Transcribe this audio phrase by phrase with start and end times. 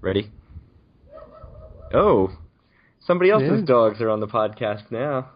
[0.00, 0.30] Ready?
[1.92, 2.30] Oh,
[3.00, 3.64] somebody else's Yeah.
[3.66, 5.30] dogs are on the podcast now.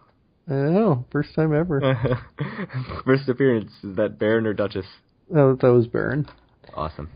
[0.47, 1.79] I know, first time ever.
[3.05, 3.71] First appearance.
[3.81, 4.85] Is that Baron or Duchess?
[5.33, 6.27] Oh, that was Baron.
[6.73, 7.09] Awesome.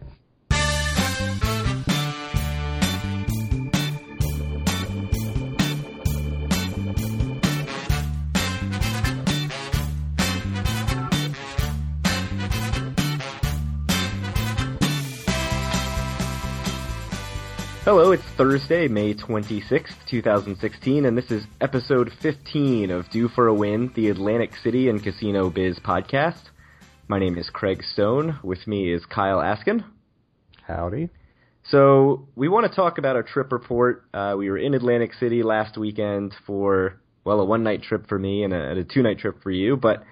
[17.88, 23.54] Hello, it's Thursday, May 26th, 2016, and this is episode 15 of Due for a
[23.54, 26.50] Win, the Atlantic City and Casino Biz podcast.
[27.08, 28.40] My name is Craig Stone.
[28.44, 29.86] With me is Kyle Askin.
[30.64, 31.12] Howdy.
[31.64, 34.04] So, we want to talk about our trip report.
[34.14, 38.20] Uh, we were in Atlantic City last weekend for, well, a one night trip for
[38.20, 40.04] me and a, and a two night trip for you, but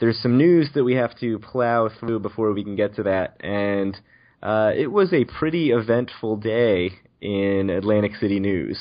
[0.00, 3.36] there's some news that we have to plow through before we can get to that,
[3.38, 3.96] and
[4.42, 8.78] uh, it was a pretty eventful day in Atlantic City news.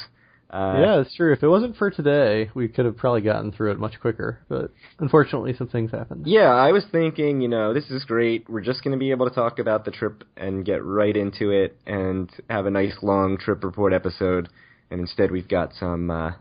[0.49, 1.31] Uh, yeah, it's true.
[1.31, 4.39] If it wasn't for today, we could have probably gotten through it much quicker.
[4.49, 6.25] But unfortunately, some things happened.
[6.25, 8.49] Yeah, I was thinking, you know, this is great.
[8.49, 11.51] We're just going to be able to talk about the trip and get right into
[11.51, 14.49] it and have a nice long trip report episode.
[14.89, 16.31] And instead, we've got some, uh,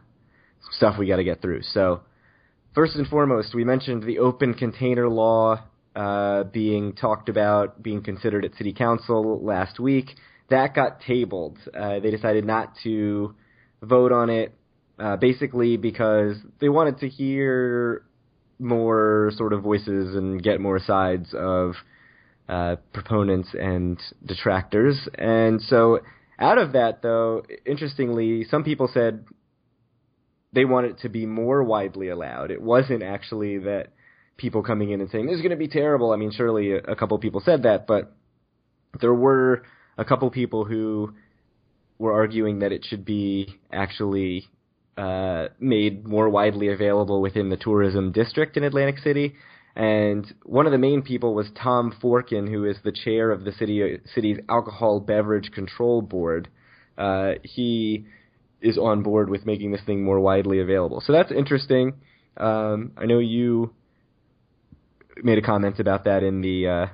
[0.73, 1.63] stuff we got to get through.
[1.63, 2.01] So,
[2.75, 5.65] first and foremost, we mentioned the open container law
[5.95, 10.11] uh, being talked about, being considered at City Council last week.
[10.51, 11.59] That got tabled.
[11.75, 13.35] Uh, they decided not to
[13.83, 14.55] vote on it,
[14.99, 18.05] uh, basically because they wanted to hear
[18.59, 21.75] more sort of voices and get more sides of
[22.49, 25.09] uh, proponents and detractors.
[25.17, 26.01] And so,
[26.39, 29.25] out of that, though, interestingly, some people said
[30.53, 32.51] they want it to be more widely allowed.
[32.51, 33.89] It wasn't actually that
[34.37, 36.13] people coming in and saying this is going to be terrible.
[36.13, 38.13] I mean, surely a, a couple people said that, but
[39.01, 39.63] there were
[39.99, 41.13] a couple people who
[41.99, 44.47] were arguing that it should be actually
[44.97, 49.35] uh, made more widely available within the tourism district in Atlantic City.
[49.77, 53.53] And one of the main people was Tom Forkin, who is the chair of the
[53.53, 56.49] city city's alcohol beverage control board.
[56.97, 58.07] Uh, he
[58.61, 61.01] is on board with making this thing more widely available.
[61.01, 61.95] So that's interesting.
[62.37, 63.73] Um, I know you
[65.23, 66.87] made a comment about that in the uh,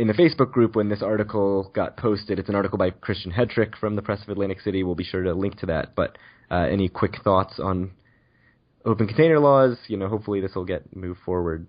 [0.00, 2.38] in the Facebook group when this article got posted.
[2.38, 4.82] It's an article by Christian Hetrick from the Press of Atlantic City.
[4.82, 5.94] We'll be sure to link to that.
[5.94, 6.16] But
[6.50, 7.90] uh, any quick thoughts on
[8.86, 9.76] open container laws?
[9.88, 11.66] You know, hopefully this will get moved forward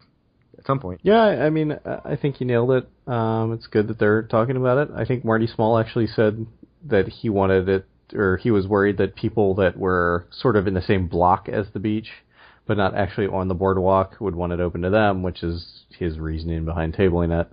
[0.57, 1.01] at some point.
[1.03, 2.89] Yeah, I mean, I I think you nailed it.
[3.05, 4.95] Um, it's good that they're talking about it.
[4.95, 6.45] I think Marty Small actually said
[6.85, 10.73] that he wanted it, or he was worried that people that were sort of in
[10.73, 12.07] the same block as the beach,
[12.65, 16.17] but not actually on the boardwalk, would want it open to them, which is his
[16.17, 17.51] reasoning behind tabling it.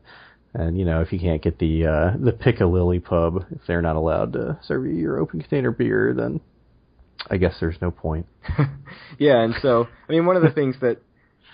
[0.59, 3.95] And you know, if you can't get the uh, the Piccalilli pub, if they're not
[3.95, 6.41] allowed to serve you your open container beer, then
[7.31, 8.27] I guess there's no point.
[9.19, 10.99] yeah, and so I mean, one of the things that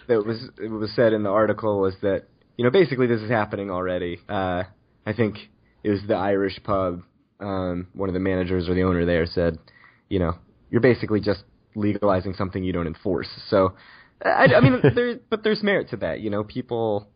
[0.08, 2.24] that was it was said in the article was that
[2.56, 4.20] you know basically this is happening already.
[4.26, 4.64] Uh,
[5.04, 5.36] I think
[5.82, 7.02] it was the Irish pub.
[7.40, 9.58] Um, one of the managers or the owner there said,
[10.08, 10.38] you know,
[10.70, 11.42] you're basically just
[11.74, 13.28] legalizing something you don't enforce.
[13.50, 13.74] So,
[14.24, 16.20] I, I mean, there, but there's merit to that.
[16.20, 17.08] You know, people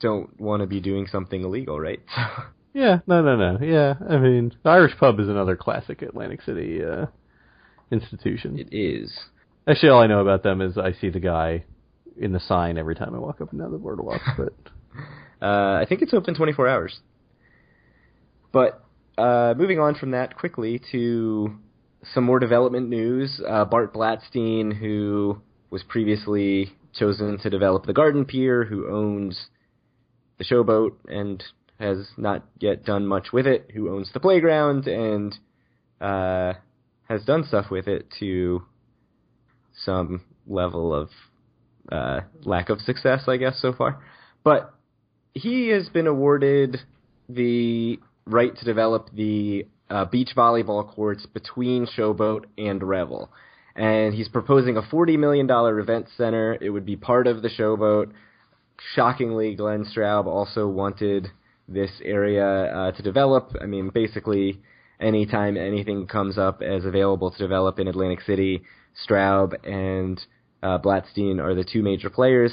[0.00, 2.00] don't want to be doing something illegal, right?
[2.72, 3.58] Yeah, no, no, no.
[3.66, 7.06] Yeah, I mean, the Irish pub is another classic Atlantic City uh,
[7.90, 8.56] institution.
[8.60, 9.12] it is.
[9.66, 11.64] Actually, all I know about them is I see the guy
[12.16, 14.20] in the sign every time I walk up and down the boardwalk.
[14.36, 14.52] But
[15.44, 17.00] Uh, I think it's open 24 hours.
[18.52, 18.84] But
[19.18, 21.58] uh, moving on from that quickly to
[22.14, 23.40] some more development news.
[23.46, 25.40] Uh, Bart Blatstein, who
[25.70, 29.46] was previously chosen to develop the Garden Pier, who owns
[30.40, 31.44] the Showboat and
[31.78, 35.34] has not yet done much with it, who owns the playground and
[36.00, 36.54] uh,
[37.08, 38.62] has done stuff with it to
[39.84, 41.10] some level of
[41.92, 44.02] uh, lack of success, I guess, so far.
[44.42, 44.74] But
[45.34, 46.78] he has been awarded
[47.28, 53.30] the right to develop the uh, beach volleyball courts between Showboat and Revel.
[53.76, 56.56] And he's proposing a $40 million event center.
[56.60, 58.12] It would be part of the Showboat.
[58.94, 61.28] Shockingly, Glenn Straub also wanted
[61.68, 63.52] this area uh, to develop.
[63.60, 64.60] I mean, basically,
[64.98, 68.62] anytime anything comes up as available to develop in Atlantic City,
[69.06, 70.20] Straub and
[70.62, 72.52] uh, Blatstein are the two major players.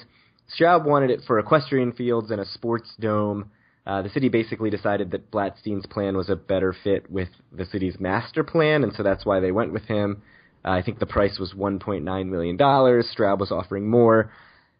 [0.57, 3.51] Straub wanted it for equestrian fields and a sports dome.
[3.85, 7.99] Uh, the city basically decided that Blatstein's plan was a better fit with the city's
[7.99, 10.21] master plan, and so that's why they went with him.
[10.63, 12.57] Uh, I think the price was $1.9 million.
[12.57, 14.31] Straub was offering more,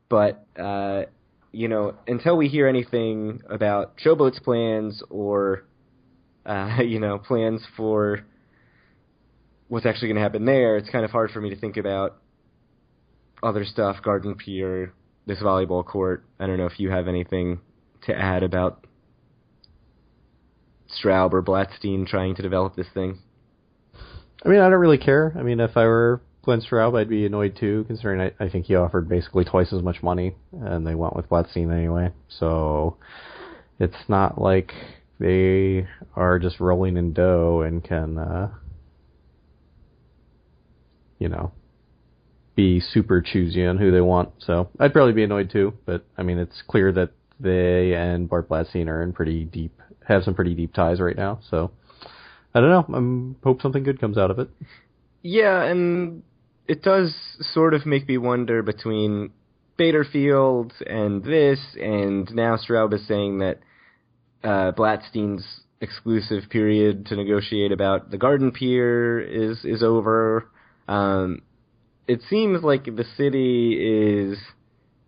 [0.09, 1.03] but uh,
[1.51, 5.63] you know, until we hear anything about Showboat's plans or
[6.45, 8.25] uh, you know, plans for
[9.67, 12.17] what's actually going to happen there, it's kind of hard for me to think about
[13.44, 14.94] other stuff, Garden Pier,
[15.25, 16.23] this volleyball court.
[16.39, 17.59] I don't know if you have anything
[18.05, 18.85] to add about
[20.89, 23.19] Straub or Blatstein trying to develop this thing.
[24.45, 25.33] I mean, I don't really care.
[25.38, 28.67] I mean, if I were Glenn Straub, I'd be annoyed too, considering I, I think
[28.67, 32.13] he offered basically twice as much money, and they went with Blatstein anyway.
[32.29, 32.95] So
[33.81, 34.71] it's not like
[35.19, 35.85] they
[36.15, 38.49] are just rolling in dough and can, uh,
[41.19, 41.51] you know,
[42.55, 44.29] be super choosy on who they want.
[44.39, 45.73] So I'd probably be annoyed too.
[45.85, 47.11] But I mean, it's clear that
[47.41, 51.41] they and Bart Blatstein are in pretty deep, have some pretty deep ties right now.
[51.50, 51.71] So
[52.55, 53.35] I don't know.
[53.43, 54.50] I hope something good comes out of it.
[55.21, 56.23] Yeah, and
[56.67, 57.15] it does
[57.53, 59.31] sort of make me wonder between
[59.77, 63.59] Bader Field and this, and now Straub is saying that
[64.43, 65.45] uh, Blatstein's
[65.79, 70.49] exclusive period to negotiate about the Garden Pier is is over.
[70.87, 71.41] Um,
[72.07, 74.37] it seems like the city is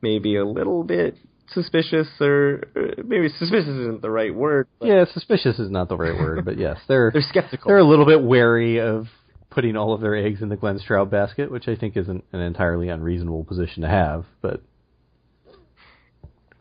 [0.01, 1.17] maybe a little bit
[1.53, 2.63] suspicious, or
[3.03, 4.67] maybe suspicious isn't the right word.
[4.81, 7.69] Yeah, suspicious is not the right word, but yes, they're they're skeptical.
[7.69, 9.07] They're a little bit wary of
[9.49, 12.39] putting all of their eggs in the Glenn Straub basket, which I think isn't an
[12.39, 14.25] entirely unreasonable position to have.
[14.41, 14.61] But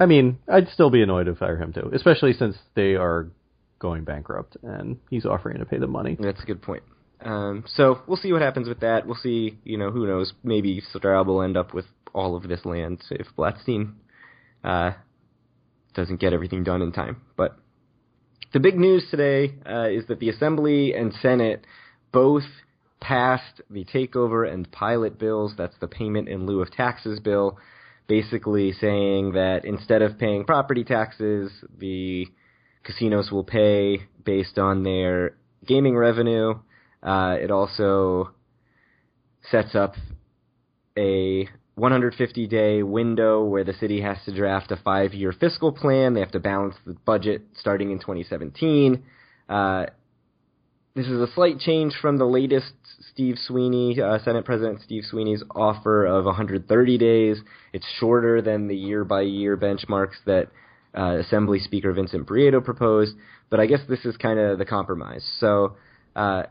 [0.01, 3.29] I mean, I'd still be annoyed if I were him too, especially since they are
[3.79, 6.17] going bankrupt and he's offering to pay them money.
[6.19, 6.83] That's a good point.
[7.21, 9.07] Um, so we'll see what happens with that.
[9.07, 9.59] We'll see.
[9.65, 10.33] You know, who knows?
[10.43, 13.95] Maybe Straub will end up with all of this land if Blatstein
[14.65, 14.93] uh,
[15.95, 17.23] doesn't get everything done in time.
[17.37, 17.57] But
[18.53, 21.67] the big news today uh, is that the Assembly and Senate
[22.13, 22.45] both
[23.01, 25.53] passed the takeover and pilot bills.
[25.57, 27.59] That's the payment in lieu of taxes bill,
[28.07, 32.27] basically saying that instead of paying property taxes, the
[32.85, 35.37] casinos will pay based on their
[35.67, 36.55] gaming revenue.
[37.03, 38.31] Uh, it also
[39.51, 39.95] sets up
[40.97, 46.15] a 150 day window where the city has to draft a five year fiscal plan.
[46.15, 49.05] They have to balance the budget starting in 2017.
[49.49, 49.87] Uh,
[50.95, 52.73] this is a slight change from the latest
[53.13, 57.39] Steve Sweeney, uh, Senate President Steve Sweeney's offer of 130 days.
[57.73, 60.49] It's shorter than the year by year benchmarks that
[60.97, 63.15] uh, Assembly Speaker Vincent Prieto proposed,
[63.51, 65.25] but I guess this is kind of the compromise.
[65.39, 65.77] So
[66.17, 66.45] uh,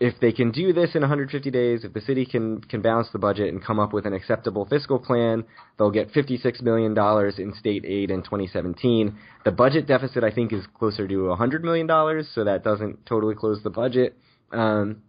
[0.00, 3.18] if they can do this in 150 days, if the city can can balance the
[3.18, 5.44] budget and come up with an acceptable fiscal plan,
[5.78, 9.16] they'll get 56 million dollars in state aid in 2017.
[9.44, 13.34] The budget deficit, I think, is closer to 100 million dollars, so that doesn't totally
[13.34, 14.16] close the budget.
[14.52, 15.02] Um,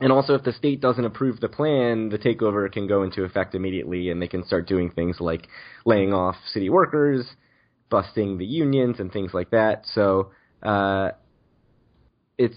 [0.00, 3.54] and also, if the state doesn't approve the plan, the takeover can go into effect
[3.54, 5.46] immediately, and they can start doing things like
[5.84, 7.26] laying off city workers,
[7.90, 9.84] busting the unions, and things like that.
[9.94, 10.30] So
[10.62, 11.10] uh,
[12.38, 12.56] it's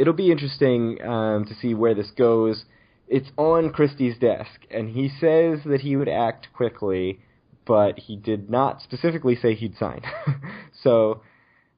[0.00, 2.64] it'll be interesting um, to see where this goes.
[3.06, 7.20] It's on Christie's desk, and he says that he would act quickly,
[7.66, 10.00] but he did not specifically say he'd sign.
[10.82, 11.22] so,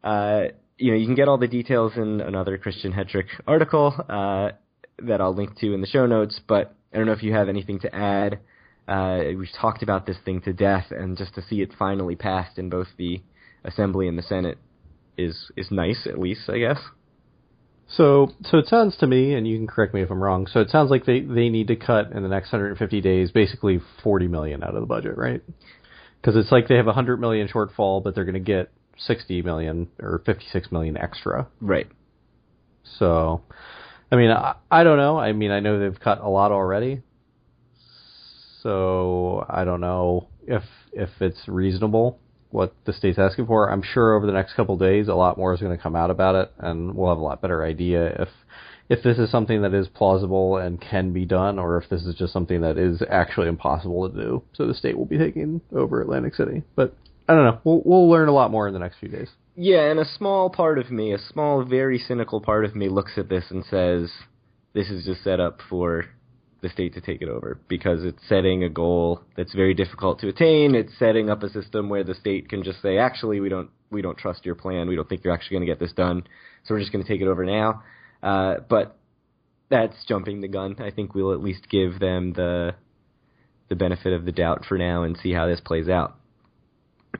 [0.02, 0.44] uh,
[0.78, 4.50] you know, you can get all the details in another Christian Hetrick article uh,
[4.98, 6.40] that I'll link to in the show notes.
[6.46, 8.40] But I don't know if you have anything to add.
[8.88, 12.58] Uh, we've talked about this thing to death, and just to see it finally passed
[12.58, 13.22] in both the
[13.64, 14.58] Assembly and the Senate
[15.16, 16.78] is is nice, at least I guess.
[17.88, 20.46] So, so it sounds to me, and you can correct me if I'm wrong.
[20.46, 23.80] So it sounds like they they need to cut in the next 150 days, basically
[24.02, 25.42] 40 million out of the budget, right?
[26.20, 28.70] Because it's like they have a 100 million shortfall, but they're going to get
[29.06, 31.48] 60 million or 56 million extra.
[31.60, 31.88] Right.
[32.98, 33.42] So,
[34.12, 35.18] I mean, I, I don't know.
[35.18, 37.00] I mean, I know they've cut a lot already.
[38.62, 42.18] So I don't know if if it's reasonable
[42.50, 43.72] what the state's asking for.
[43.72, 46.10] I'm sure over the next couple days, a lot more is going to come out
[46.10, 48.28] about it, and we'll have a lot better idea if
[48.90, 52.14] if this is something that is plausible and can be done, or if this is
[52.14, 54.42] just something that is actually impossible to do.
[54.52, 56.94] So the state will be taking over Atlantic City, but
[57.26, 57.60] I don't know.
[57.64, 59.30] We'll we'll learn a lot more in the next few days.
[59.54, 63.18] Yeah, and a small part of me, a small, very cynical part of me, looks
[63.18, 64.10] at this and says,
[64.72, 66.06] "This is just set up for
[66.62, 70.28] the state to take it over because it's setting a goal that's very difficult to
[70.28, 70.74] attain.
[70.74, 74.00] It's setting up a system where the state can just say, actually, we don't we
[74.00, 74.88] don't trust your plan.
[74.88, 76.22] We don't think you're actually going to get this done,
[76.64, 77.82] so we're just going to take it over now.
[78.22, 78.96] Uh, but
[79.68, 80.76] that's jumping the gun.
[80.78, 82.74] I think we'll at least give them the
[83.68, 86.16] the benefit of the doubt for now and see how this plays out.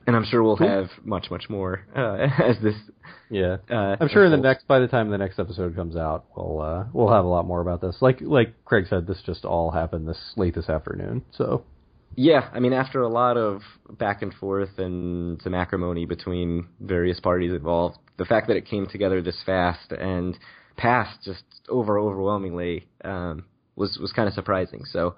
[0.06, 0.68] And I'm sure we'll cool.
[0.68, 2.74] have much, much more uh, as this.
[3.30, 6.26] Yeah, uh, I'm sure in the next by the time the next episode comes out,
[6.36, 7.96] we'll uh, we'll have a lot more about this.
[8.00, 11.22] Like like Craig said, this just all happened this late this afternoon.
[11.36, 11.64] So
[12.14, 17.20] Yeah, I mean, after a lot of back and forth and some acrimony between various
[17.20, 20.38] parties involved, the fact that it came together this fast and
[20.76, 23.44] passed just over overwhelmingly um,
[23.76, 24.84] was was kind of surprising.
[24.84, 25.16] So,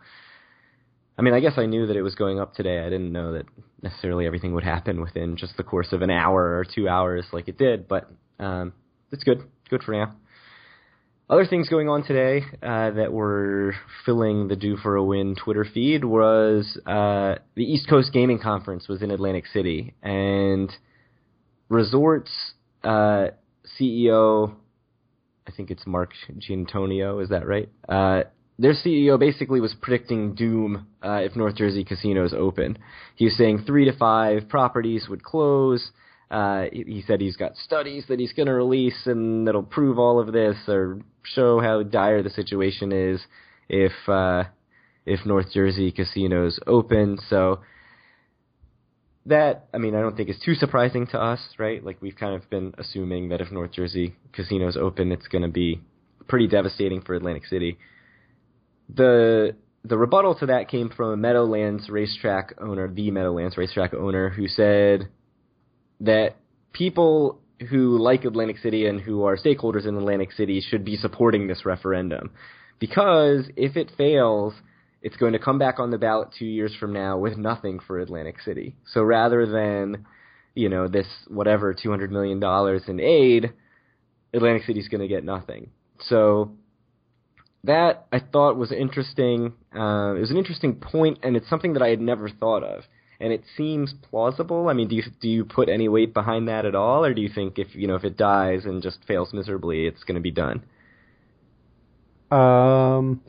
[1.16, 2.80] I mean, I guess I knew that it was going up today.
[2.80, 3.47] I didn't know that
[3.83, 7.47] necessarily everything would happen within just the course of an hour or two hours like
[7.49, 8.73] it did, but um,
[9.12, 9.42] it's good.
[9.71, 10.16] Good for now.
[11.30, 15.64] Other things going on today uh, that were filling the "Due for a Win Twitter
[15.64, 20.71] feed was uh, the East Coast Gaming Conference was in Atlantic City, and
[21.71, 22.30] Resorts
[22.83, 23.28] uh,
[23.80, 24.54] CEO,
[25.47, 27.71] I think it's Mark Giannantonio, is that right?
[28.58, 32.78] Their CEO basically was predicting doom uh, if North Jersey casinos open.
[33.16, 35.90] He was saying three to five properties would close.
[36.30, 40.18] Uh, he said he's got studies that he's going to release and that'll prove all
[40.18, 43.20] of this or show how dire the situation is
[43.68, 44.44] if uh,
[45.04, 47.18] if North Jersey casinos open.
[47.28, 47.61] So
[49.26, 51.84] that I mean I don't think is too surprising to us, right?
[51.84, 55.49] Like we've kind of been assuming that if North Jersey casinos open, it's going to
[55.49, 55.80] be
[56.28, 57.78] pretty devastating for Atlantic City.
[58.88, 64.31] The the rebuttal to that came from a Meadowlands racetrack owner, the Meadowlands racetrack owner,
[64.31, 65.09] who said
[66.00, 66.37] that
[66.73, 71.47] people who like Atlantic City and who are stakeholders in Atlantic City should be supporting
[71.47, 72.31] this referendum.
[72.79, 74.55] Because if it fails,
[75.03, 77.99] it's going to come back on the ballot two years from now with nothing for
[77.99, 78.75] Atlantic City.
[78.93, 80.07] So rather than,
[80.55, 82.43] you know, this whatever $200 million
[82.88, 83.53] in aid,
[84.33, 85.71] Atlantic City's going to get nothing.
[86.00, 86.53] So
[87.64, 89.54] that I thought was interesting.
[89.75, 92.85] Uh, it was an interesting point, and it's something that I had never thought of
[93.21, 94.68] and it seems plausible.
[94.68, 97.23] I mean, do you do you put any weight behind that at all, or do
[97.23, 100.21] you think if you know if it dies and just fails miserably, it's going to
[100.21, 100.62] be done?
[102.30, 103.21] Um,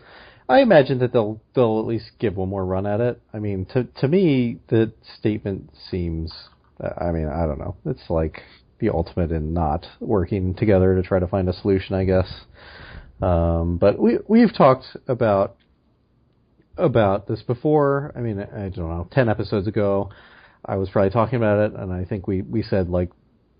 [0.50, 3.22] I imagine that they'll they'll at least give one more run at it.
[3.34, 6.34] I mean, to to me, the statement seems.
[6.80, 7.77] I mean, I don't know.
[7.86, 8.42] It's like
[8.80, 12.27] the ultimate in not working together to try to find a solution, I guess.
[13.22, 15.55] Um, but we we've talked about
[16.77, 18.12] about this before.
[18.15, 20.10] I mean, I don't know, ten episodes ago,
[20.65, 23.12] I was probably talking about it, and I think we we said like,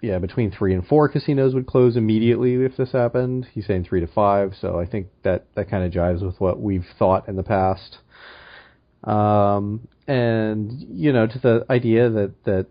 [0.02, 3.48] yeah, between three and four casinos would close immediately if this happened.
[3.54, 6.60] He's saying three to five, so I think that that kind of jives with what
[6.60, 8.00] we've thought in the past.
[9.04, 12.68] Um, and you know, to the idea that that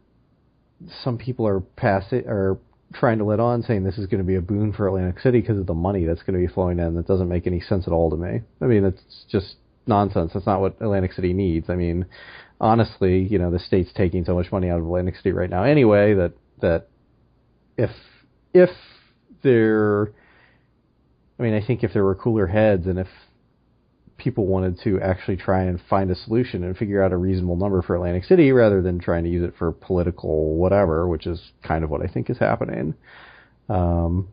[1.02, 2.58] some people are passing or
[2.94, 5.40] trying to let on saying this is going to be a boon for Atlantic City
[5.40, 6.94] because of the money that's going to be flowing in.
[6.94, 8.40] That doesn't make any sense at all to me.
[8.60, 10.32] I mean, it's just nonsense.
[10.34, 11.68] That's not what Atlantic City needs.
[11.68, 12.06] I mean,
[12.60, 15.64] honestly, you know, the state's taking so much money out of Atlantic City right now
[15.64, 16.88] anyway that that
[17.76, 17.90] if
[18.52, 18.70] if
[19.42, 20.12] there
[21.38, 23.08] I mean, I think if there were cooler heads and if
[24.16, 27.82] people wanted to actually try and find a solution and figure out a reasonable number
[27.82, 31.84] for Atlantic City rather than trying to use it for political whatever, which is kind
[31.84, 32.94] of what I think is happening.
[33.68, 34.28] Um,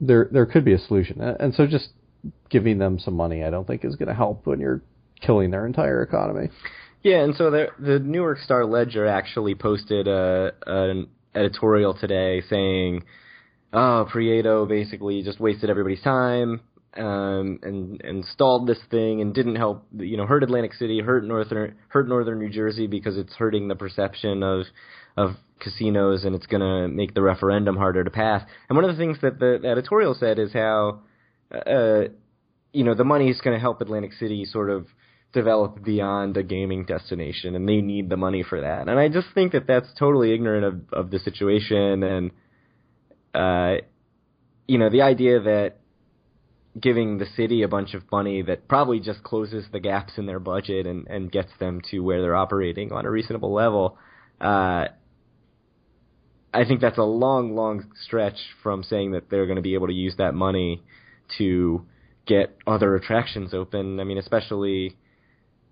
[0.00, 1.90] there there could be a solution, and so just
[2.50, 4.82] giving them some money, I don't think is going to help when you're
[5.20, 6.48] killing their entire economy.
[7.02, 13.04] Yeah, and so the the Newark Star Ledger actually posted a an editorial today saying,
[13.72, 16.60] "Oh, Prieto basically just wasted everybody's time."
[16.96, 21.22] Um, and and stalled this thing and didn't help you know hurt Atlantic City hurt
[21.22, 24.64] northern hurt northern New Jersey because it's hurting the perception of
[25.16, 28.42] of casinos and it's going to make the referendum harder to pass.
[28.68, 31.00] And one of the things that the, the editorial said is how
[31.54, 32.08] uh,
[32.72, 34.86] you know, the money is going to help Atlantic City sort of
[35.32, 38.88] develop beyond a gaming destination, and they need the money for that.
[38.88, 42.30] And I just think that that's totally ignorant of, of the situation, and
[43.34, 43.82] uh,
[44.66, 45.77] you know, the idea that
[46.80, 50.40] giving the city a bunch of money that probably just closes the gaps in their
[50.40, 53.96] budget and, and gets them to where they're operating on a reasonable level.
[54.40, 54.86] Uh,
[56.52, 59.88] I think that's a long, long stretch from saying that they're going to be able
[59.88, 60.82] to use that money
[61.38, 61.86] to
[62.26, 64.00] get other attractions open.
[64.00, 64.96] I mean, especially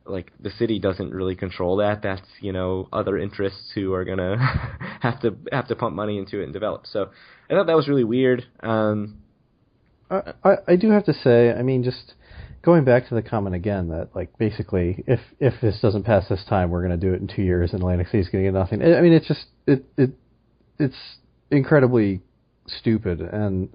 [0.05, 2.03] like the city doesn't really control that.
[2.03, 4.37] That's you know other interests who are gonna
[5.01, 6.87] have to have to pump money into it and develop.
[6.87, 7.11] So
[7.51, 8.45] I thought that was really weird.
[8.61, 9.19] Um,
[10.11, 12.15] I, I I do have to say, I mean, just
[12.63, 16.45] going back to the comment again that like basically if if this doesn't pass this
[16.49, 18.83] time, we're gonna do it in two years, and Atlantic City's gonna get nothing.
[18.83, 20.11] I mean, it's just it it
[20.79, 20.97] it's
[21.51, 22.21] incredibly
[22.69, 23.69] stupid and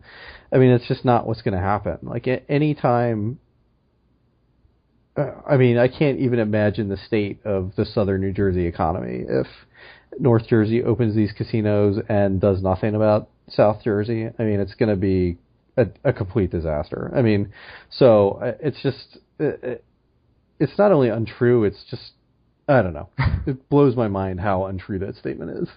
[0.51, 1.99] I mean, it's just not what's going to happen.
[2.01, 3.39] Like at any time,
[5.15, 9.23] uh, I mean, I can't even imagine the state of the southern New Jersey economy
[9.27, 9.47] if
[10.19, 14.27] North Jersey opens these casinos and does nothing about South Jersey.
[14.37, 15.37] I mean, it's going to be
[15.77, 17.11] a, a complete disaster.
[17.15, 17.51] I mean,
[17.89, 19.83] so uh, it's just it,
[20.59, 22.11] it's not only untrue; it's just
[22.67, 23.09] I don't know.
[23.47, 25.69] it blows my mind how untrue that statement is.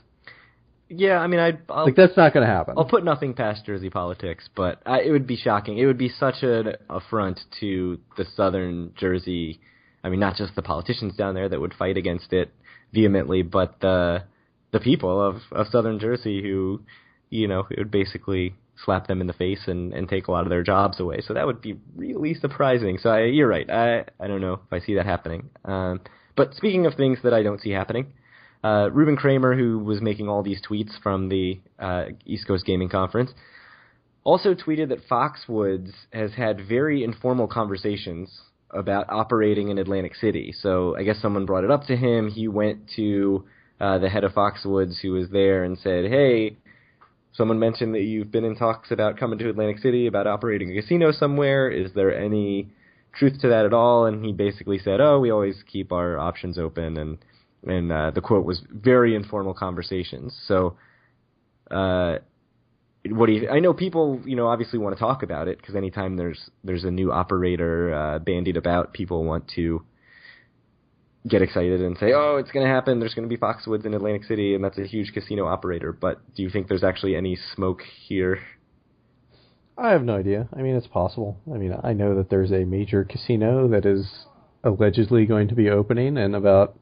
[0.88, 2.74] Yeah, I mean, I I'll, Like that's not going to happen.
[2.76, 5.78] I'll put nothing past Jersey politics, but I, it would be shocking.
[5.78, 9.60] It would be such an affront to the Southern Jersey.
[10.02, 12.52] I mean, not just the politicians down there that would fight against it
[12.92, 14.24] vehemently, but the
[14.72, 16.82] the people of of Southern Jersey who,
[17.30, 18.54] you know, it would basically
[18.84, 21.20] slap them in the face and and take a lot of their jobs away.
[21.20, 22.98] So that would be really surprising.
[22.98, 23.68] So I, you're right.
[23.70, 25.50] I I don't know if I see that happening.
[25.64, 26.00] Um,
[26.36, 28.12] but speaking of things that I don't see happening.
[28.62, 32.88] Uh, Ruben Kramer, who was making all these tweets from the uh, East Coast Gaming
[32.88, 33.30] Conference,
[34.24, 38.40] also tweeted that Foxwoods has had very informal conversations
[38.70, 40.52] about operating in Atlantic City.
[40.58, 42.30] So I guess someone brought it up to him.
[42.30, 43.44] He went to
[43.80, 46.56] uh, the head of Foxwoods, who was there, and said, "Hey,
[47.34, 50.80] someone mentioned that you've been in talks about coming to Atlantic City about operating a
[50.80, 51.68] casino somewhere.
[51.68, 52.70] Is there any
[53.12, 56.58] truth to that at all?" And he basically said, "Oh, we always keep our options
[56.58, 57.18] open." And
[57.66, 60.36] and uh, the quote was very informal conversations.
[60.46, 60.76] So,
[61.70, 62.18] uh,
[63.08, 63.48] what do you?
[63.48, 66.84] I know people, you know, obviously want to talk about it because anytime there's there's
[66.84, 69.82] a new operator uh, bandied about, people want to
[71.28, 73.00] get excited and say, "Oh, it's going to happen.
[73.00, 76.20] There's going to be Foxwoods in Atlantic City, and that's a huge casino operator." But
[76.34, 78.40] do you think there's actually any smoke here?
[79.76, 80.48] I have no idea.
[80.56, 81.36] I mean, it's possible.
[81.52, 84.26] I mean, I know that there's a major casino that is
[84.62, 86.78] allegedly going to be opening in about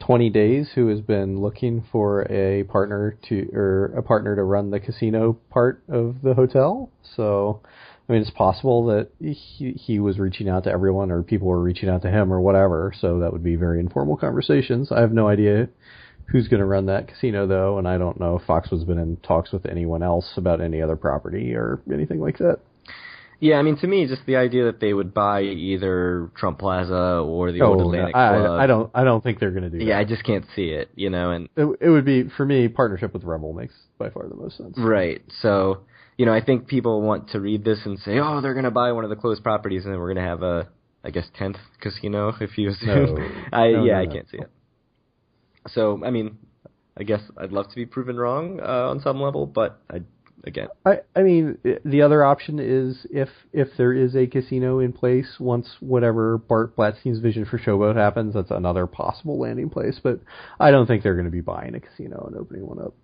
[0.00, 4.70] 20 days who has been looking for a partner to or a partner to run
[4.70, 6.90] the casino part of the hotel.
[7.16, 7.60] So,
[8.08, 11.62] I mean, it's possible that he he was reaching out to everyone or people were
[11.62, 12.92] reaching out to him or whatever.
[12.98, 14.90] So that would be very informal conversations.
[14.90, 15.68] I have no idea
[16.26, 19.16] who's going to run that casino though, and I don't know if Foxwood's been in
[19.18, 22.60] talks with anyone else about any other property or anything like that.
[23.40, 27.22] Yeah, I mean, to me, just the idea that they would buy either Trump Plaza
[27.24, 28.60] or the oh, Old Oh, Atlantic I, Club.
[28.60, 29.84] I don't I don't think they're going to do that.
[29.84, 32.68] Yeah, I just can't see it, you know, and It, it would be for me
[32.68, 34.74] partnership with Revel makes by far the most sense.
[34.76, 35.22] Right.
[35.40, 35.82] So,
[36.18, 38.70] you know, I think people want to read this and say, "Oh, they're going to
[38.70, 40.68] buy one of the closed properties, and then we're going to have a,
[41.02, 43.28] I guess, tenth casino." If you assume, No.
[43.52, 44.50] I No, yeah, no, I can't see it.
[45.68, 46.38] So, I mean,
[46.98, 50.00] I guess I'd love to be proven wrong uh, on some level, but I,
[50.44, 54.92] again, I I mean the other option is if if there is a casino in
[54.92, 60.00] place once whatever Bart Blatstein's vision for Showboat happens, that's another possible landing place.
[60.02, 60.20] But
[60.58, 62.94] I don't think they're going to be buying a casino and opening one up.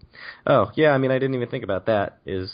[0.47, 2.19] oh yeah, I mean, I didn't even think about that.
[2.27, 2.51] Is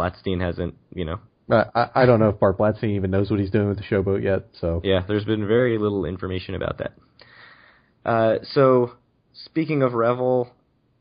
[0.00, 3.40] Blatstein hasn't, you know, I I, I don't know if Bart Blatstein even knows what
[3.40, 4.46] he's doing with the Showboat yet.
[4.60, 6.92] So Yeah, there's been very little information about that.
[8.04, 8.92] Uh, so,
[9.34, 10.50] speaking of Revel,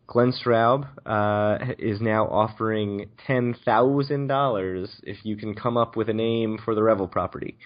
[0.07, 6.09] Glenn Straub uh, is now offering ten thousand dollars if you can come up with
[6.09, 7.57] a name for the Revel property,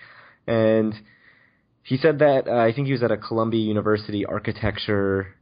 [0.46, 0.94] and
[1.84, 5.36] he said that uh, I think he was at a Columbia University architecture,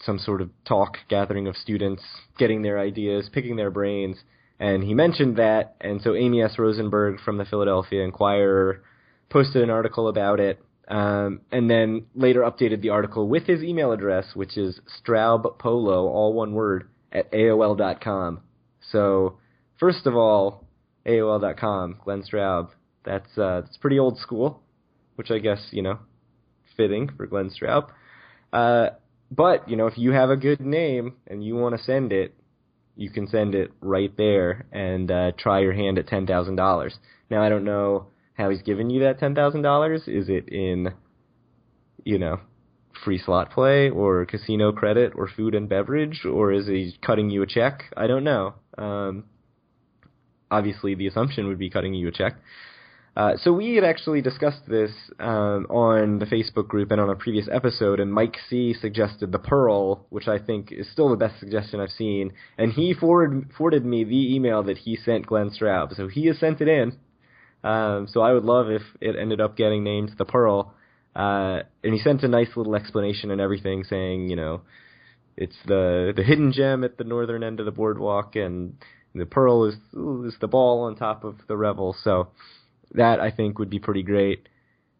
[0.00, 2.02] some sort of talk gathering of students,
[2.38, 4.16] getting their ideas, picking their brains,
[4.58, 6.58] and he mentioned that, and so Amy S.
[6.58, 8.82] Rosenberg from the Philadelphia Inquirer
[9.28, 13.92] posted an article about it, um, and then later updated the article with his email
[13.92, 18.40] address, which is straubpolo, all one word, at AOL.com.
[18.92, 19.38] So,
[19.78, 20.64] first of all,
[21.06, 22.70] AOL.com, Glenn Straub,
[23.04, 24.62] that's, uh, that's pretty old school,
[25.16, 25.98] which I guess, you know,
[26.76, 27.88] fitting for Glenn Straub.
[28.52, 28.90] Uh,
[29.30, 32.34] but, you know, if you have a good name and you want to send it,
[32.96, 36.94] you can send it right there and uh, try your hand at ten thousand dollars.
[37.30, 40.02] Now I don't know how he's giving you that ten thousand dollars.
[40.06, 40.92] Is it in,
[42.04, 42.40] you know,
[43.04, 47.42] free slot play or casino credit or food and beverage, or is he cutting you
[47.42, 47.84] a check?
[47.96, 48.54] I don't know.
[48.78, 49.24] Um,
[50.50, 52.36] obviously, the assumption would be cutting you a check.
[53.16, 57.16] Uh, so we had actually discussed this um, on the Facebook group and on a
[57.16, 61.40] previous episode, and Mike C suggested the Pearl, which I think is still the best
[61.40, 65.96] suggestion I've seen, and he forwarded forwarded me the email that he sent Glenn Straub,
[65.96, 66.92] so he has sent it in.
[67.64, 70.74] Um, so I would love if it ended up getting named the Pearl,
[71.14, 74.60] uh, and he sent a nice little explanation and everything, saying, you know,
[75.38, 78.76] it's the the hidden gem at the northern end of the boardwalk, and
[79.14, 79.76] the Pearl is
[80.26, 81.96] is the ball on top of the Revel.
[82.04, 82.28] So
[82.92, 84.48] that I think would be pretty great.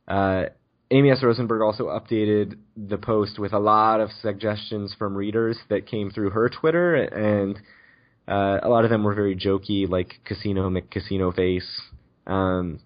[0.07, 0.44] Uh,
[0.90, 1.22] Amy S.
[1.22, 6.31] Rosenberg also updated the post with a lot of suggestions from readers that came through
[6.31, 7.57] her Twitter, and
[8.29, 11.81] uh, a lot of them were very jokey, like Casino McCasino Face.
[12.27, 12.81] Um,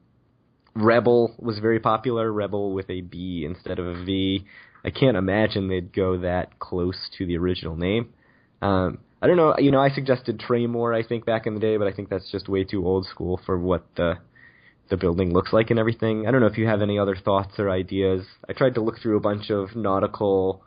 [0.74, 4.46] Rebel was very popular, Rebel with a B instead of a V.
[4.84, 8.14] I can't imagine they'd go that close to the original name.
[8.62, 11.76] Um, I don't know, you know, I suggested Traymore, I think, back in the day,
[11.76, 14.14] but I think that's just way too old school for what the
[14.90, 16.26] the building looks like and everything.
[16.26, 18.24] I don't know if you have any other thoughts or ideas.
[18.48, 20.62] I tried to look through a bunch of nautical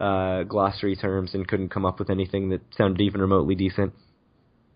[0.00, 3.92] uh, glossary terms and couldn't come up with anything that sounded even remotely decent.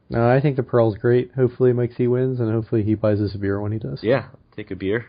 [0.09, 1.33] No, I think the Pearl's great.
[1.35, 4.01] Hopefully Mike C wins, and hopefully he buys us a beer when he does.
[4.03, 5.07] Yeah, take a beer.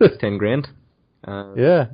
[0.00, 0.68] It's ten grand.
[1.26, 1.86] Uh, Yeah.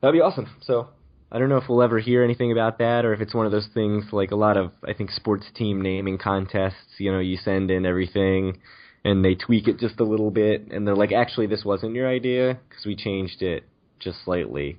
[0.00, 0.46] That'd be awesome.
[0.62, 0.88] So
[1.30, 3.52] I don't know if we'll ever hear anything about that, or if it's one of
[3.52, 6.94] those things like a lot of I think sports team naming contests.
[6.98, 8.58] You know, you send in everything,
[9.04, 12.08] and they tweak it just a little bit, and they're like, actually, this wasn't your
[12.08, 13.64] idea because we changed it
[13.98, 14.78] just slightly,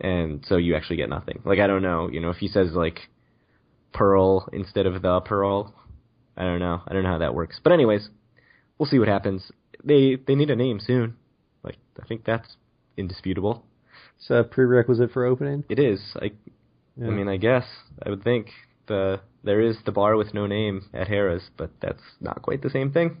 [0.00, 1.40] and so you actually get nothing.
[1.44, 2.08] Like I don't know.
[2.10, 3.08] You know, if he says like
[3.92, 5.74] Pearl instead of the Pearl,
[6.36, 6.82] I don't know.
[6.86, 7.60] I don't know how that works.
[7.62, 8.08] But anyways,
[8.78, 9.50] we'll see what happens.
[9.84, 11.16] They they need a name soon.
[11.62, 12.56] Like I think that's
[12.96, 13.64] indisputable.
[14.18, 15.64] It's a prerequisite for opening.
[15.68, 16.00] It is.
[16.16, 16.32] I
[16.96, 17.08] Yeah.
[17.08, 17.64] I mean, I guess
[18.04, 18.48] I would think
[18.86, 22.70] the there is the bar with no name at Harrah's, but that's not quite the
[22.70, 23.18] same thing.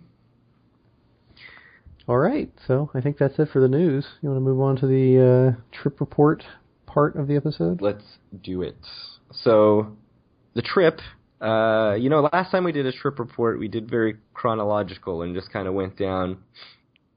[2.06, 4.06] All right, so I think that's it for the news.
[4.20, 6.44] You want to move on to the uh, trip report
[6.86, 7.80] part of the episode?
[7.80, 8.04] Let's
[8.42, 8.76] do it.
[9.32, 9.96] So,
[10.54, 11.00] the trip.
[11.40, 15.34] Uh, you know, last time we did a trip report, we did very chronological and
[15.34, 16.38] just kind of went down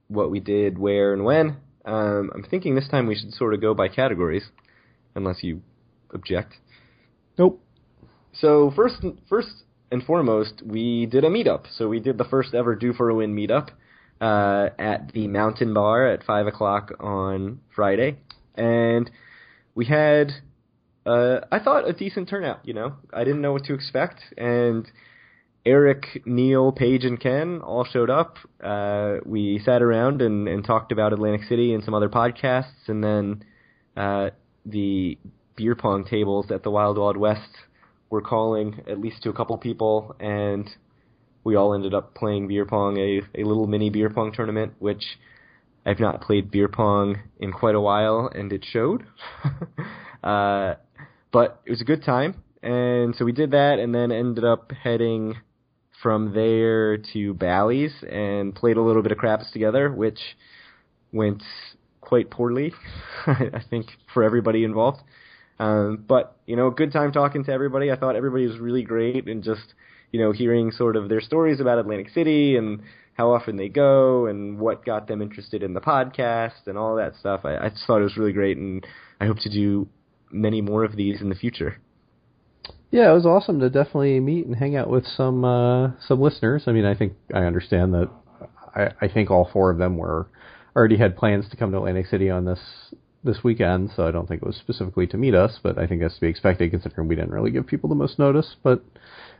[0.08, 1.58] what we did, where, and when.
[1.86, 4.44] Um, I'm thinking this time we should sort of go by categories,
[5.16, 5.62] unless you
[6.14, 6.54] object.
[7.38, 7.62] Nope.
[8.34, 8.96] So first,
[9.30, 11.66] first and foremost, we did a meetup.
[11.78, 13.70] So we did the first ever Due for a Win meetup
[14.20, 18.18] uh, at the Mountain Bar at five o'clock on Friday,
[18.56, 19.10] and
[19.76, 20.32] we had,
[21.06, 22.60] uh, I thought, a decent turnout.
[22.64, 24.90] You know, I didn't know what to expect, and
[25.66, 28.38] Eric, Neil, Paige, and Ken all showed up.
[28.64, 33.04] Uh, we sat around and, and talked about Atlantic City and some other podcasts, and
[33.04, 33.44] then
[33.96, 34.30] uh,
[34.66, 35.18] the
[35.56, 37.50] beer pong tables at the Wild Wild West
[38.14, 40.70] were calling at least to a couple people, and
[41.44, 45.04] we all ended up playing beer pong, a, a little mini beer pong tournament, which
[45.84, 49.04] I've not played beer pong in quite a while, and it showed.
[50.24, 50.76] uh,
[51.32, 54.72] but it was a good time, and so we did that, and then ended up
[54.72, 55.38] heading
[56.04, 60.20] from there to Bally's and played a little bit of craps together, which
[61.12, 61.42] went
[62.00, 62.74] quite poorly,
[63.26, 65.00] I think, for everybody involved.
[65.64, 67.90] Um, but you know, good time talking to everybody.
[67.90, 69.74] I thought everybody was really great, and just
[70.12, 72.82] you know, hearing sort of their stories about Atlantic City and
[73.14, 77.16] how often they go and what got them interested in the podcast and all that
[77.16, 77.42] stuff.
[77.46, 78.86] I, I just thought it was really great, and
[79.22, 79.88] I hope to do
[80.32, 81.80] many more of these in the future.
[82.92, 86.64] Yeah, it was awesome to definitely meet and hang out with some uh, some listeners.
[86.68, 88.10] I mean, I think I understand that.
[88.76, 90.28] I, I think all four of them were
[90.76, 92.60] already had plans to come to Atlantic City on this
[93.24, 96.02] this weekend, so I don't think it was specifically to meet us, but I think
[96.02, 98.56] that's to be expected considering we didn't really give people the most notice.
[98.64, 98.84] But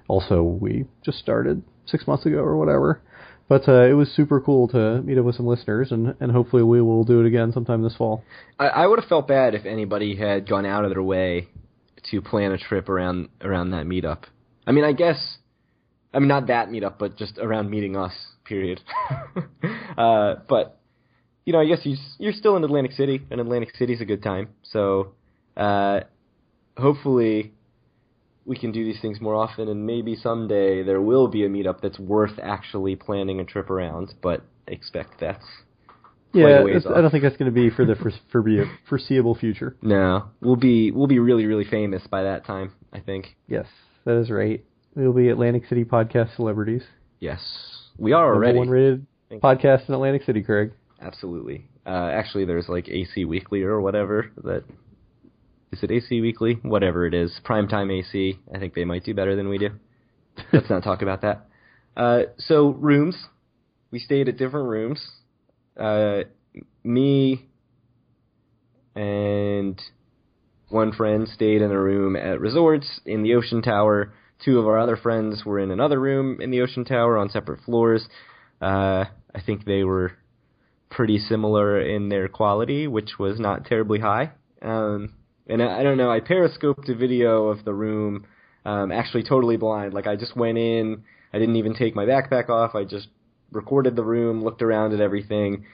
[0.08, 3.02] also, we just started six months ago or whatever.
[3.50, 6.64] But uh, it was super cool to meet up with some listeners, and, and hopefully
[6.64, 8.24] we will do it again sometime this fall.
[8.58, 11.50] I, I would have felt bad if anybody had gone out of their way
[12.12, 14.24] to plan a trip around around that meetup.
[14.66, 15.38] I mean, I guess,
[16.14, 18.14] I mean not that meetup, but just around meeting us.
[18.46, 18.82] Period.
[19.98, 20.80] uh, but
[21.46, 24.24] you know, I guess you you're still in Atlantic City, and Atlantic City's a good
[24.24, 24.50] time.
[24.64, 25.14] So
[25.58, 26.02] uh,
[26.78, 27.54] hopefully
[28.46, 31.82] we can do these things more often, and maybe someday there will be a meetup
[31.82, 34.14] that's worth actually planning a trip around.
[34.22, 35.46] But expect that's
[36.34, 37.96] Yeah, I don't think that's going to be for the
[38.34, 39.76] forbe- foreseeable future.
[39.82, 42.74] No, we'll be we'll be really really famous by that time.
[42.92, 43.36] I think.
[43.48, 43.68] Yes,
[44.06, 44.64] that is right.
[44.96, 46.84] We'll be Atlantic City podcast celebrities.
[47.20, 47.42] Yes,
[47.98, 48.60] we are already.
[48.60, 49.08] Number one rated
[49.42, 50.72] podcast in Atlantic City, Craig.
[51.04, 51.68] Absolutely.
[51.86, 54.64] Uh, actually, there's like AC Weekly or whatever that.
[55.72, 56.60] Is it AC Weekly?
[56.62, 58.40] Whatever it is, primetime AC.
[58.54, 59.70] I think they might do better than we do.
[60.54, 61.48] Let's not talk about that.
[61.98, 63.18] Uh, so rooms,
[63.92, 65.06] we stayed at different rooms.
[65.78, 66.22] Uh,
[66.84, 67.48] me
[68.96, 69.82] and
[70.70, 74.14] one friend stayed in a room at resorts in the Ocean Tower.
[74.46, 77.62] Two of our other friends were in another room in the Ocean Tower on separate
[77.62, 78.08] floors.
[78.62, 80.14] Uh, I think they were
[80.94, 84.32] pretty similar in their quality, which was not terribly high.
[84.62, 85.14] Um,
[85.48, 88.26] and I, I don't know, I periscoped a video of the room,
[88.66, 89.94] um, actually totally blind.
[89.94, 91.04] Like I just went in,
[91.34, 92.76] I didn't even take my backpack off.
[92.76, 93.08] I just
[93.52, 95.66] recorded the room, looked around at everything,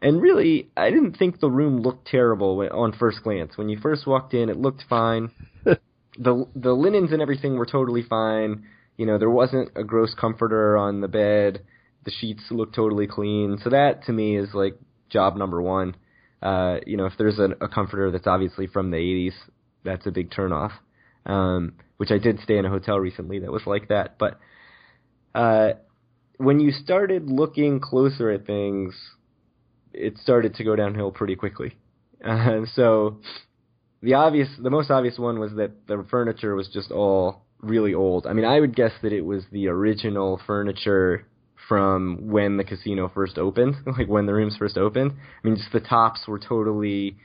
[0.00, 3.56] and really, I didn't think the room looked terrible when, on first glance.
[3.58, 5.30] When you first walked in, it looked fine.
[5.64, 8.64] the the linens and everything were totally fine.
[8.96, 11.62] You know, there wasn't a gross comforter on the bed.
[12.08, 13.58] The sheets look totally clean.
[13.62, 14.78] So that to me is like
[15.10, 15.94] job number one.
[16.40, 19.34] Uh, you know, if there's a, a comforter that's obviously from the 80s,
[19.84, 20.72] that's a big turnoff.
[21.26, 24.16] Um, which I did stay in a hotel recently that was like that.
[24.18, 24.40] But
[25.34, 25.72] uh,
[26.38, 28.94] when you started looking closer at things,
[29.92, 31.76] it started to go downhill pretty quickly.
[32.24, 33.18] Uh, so
[34.00, 38.26] the obvious, the most obvious one was that the furniture was just all really old.
[38.26, 41.27] I mean, I would guess that it was the original furniture
[41.68, 45.12] from when the casino first opened, like when the rooms first opened.
[45.12, 47.16] I mean, just the tops were totally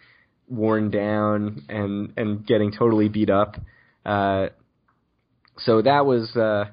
[0.49, 3.56] worn down and and getting totally beat up.
[4.06, 4.47] Uh,
[5.58, 6.65] so that was uh,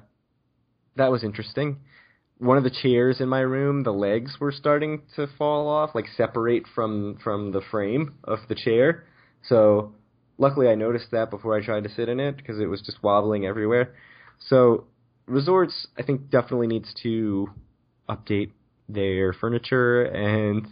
[0.97, 1.77] that was interesting.
[2.37, 6.05] One of the chairs in my room, the legs were starting to fall off, like
[6.17, 9.05] separate from from the frame of the chair.
[9.47, 9.93] So
[10.37, 13.01] luckily, I noticed that before I tried to sit in it because it was just
[13.01, 13.93] wobbling everywhere.
[14.49, 14.85] So
[15.31, 17.49] resorts, I think, definitely needs to
[18.09, 18.51] update
[18.87, 20.67] their furniture and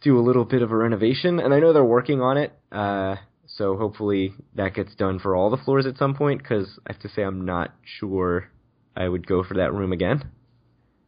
[0.00, 1.40] do a little bit of a renovation.
[1.40, 2.52] And I know they're working on it.
[2.70, 6.92] Uh, so hopefully that gets done for all the floors at some point because I
[6.92, 8.50] have to say I'm not sure
[8.96, 10.30] I would go for that room again.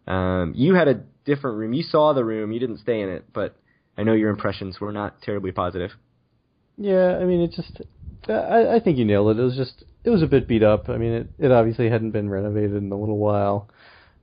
[0.07, 1.75] Um, you had a different room.
[1.75, 2.53] You saw the room.
[2.53, 3.57] You didn't stay in it, but
[3.97, 5.91] I know your impressions were not terribly positive.
[6.79, 7.83] Yeah, I mean, it just.
[8.29, 9.41] I, I think you nailed it.
[9.41, 9.85] It was just.
[10.05, 10.89] It was a bit beat up.
[10.89, 13.69] I mean, it, it obviously hadn't been renovated in a little while.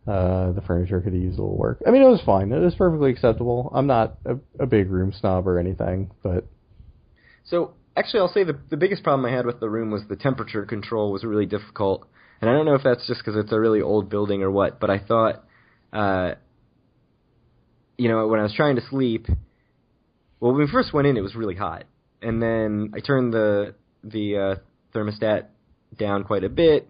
[0.07, 1.81] Uh, the furniture could have used a little work.
[1.85, 2.51] I mean, it was fine.
[2.51, 3.71] It was perfectly acceptable.
[3.73, 6.45] I'm not a, a big room snob or anything, but.
[7.43, 10.15] So actually, I'll say the the biggest problem I had with the room was the
[10.15, 12.07] temperature control was really difficult,
[12.39, 14.79] and I don't know if that's just because it's a really old building or what.
[14.79, 15.43] But I thought,
[15.91, 16.35] uh,
[17.97, 19.27] you know, when I was trying to sleep,
[20.39, 21.85] well, when we first went in, it was really hot,
[22.21, 24.55] and then I turned the the uh,
[24.93, 25.47] thermostat
[25.97, 26.88] down quite a bit.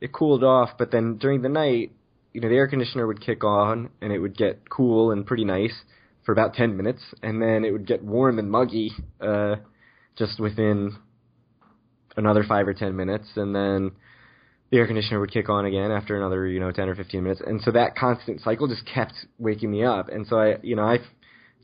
[0.00, 1.92] It cooled off, but then during the night,
[2.32, 5.44] you know, the air conditioner would kick on and it would get cool and pretty
[5.44, 5.74] nice
[6.24, 9.56] for about 10 minutes, and then it would get warm and muggy uh,
[10.16, 10.96] just within
[12.16, 13.92] another five or 10 minutes, and then
[14.70, 17.42] the air conditioner would kick on again after another, you know, 10 or 15 minutes.
[17.44, 20.08] And so that constant cycle just kept waking me up.
[20.08, 20.98] And so I, you know, I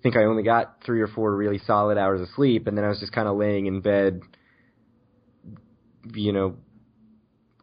[0.03, 2.89] think I only got three or four really solid hours of sleep, and then I
[2.89, 4.21] was just kind of laying in bed,
[6.13, 6.57] you know,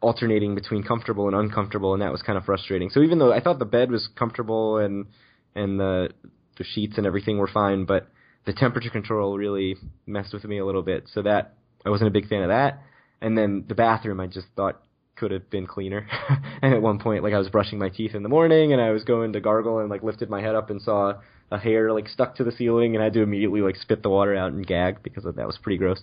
[0.00, 2.90] alternating between comfortable and uncomfortable, and that was kind of frustrating.
[2.90, 5.06] So even though I thought the bed was comfortable and
[5.54, 6.10] and the
[6.56, 8.08] the sheets and everything were fine, but
[8.46, 11.08] the temperature control really messed with me a little bit.
[11.12, 12.82] So that I wasn't a big fan of that.
[13.20, 14.80] And then the bathroom, I just thought
[15.16, 16.06] could have been cleaner.
[16.62, 18.90] and at one point, like I was brushing my teeth in the morning, and I
[18.90, 21.14] was going to gargle, and like lifted my head up and saw
[21.50, 24.10] a hair like stuck to the ceiling, and I had to immediately like spit the
[24.10, 26.00] water out and gag because that was pretty gross.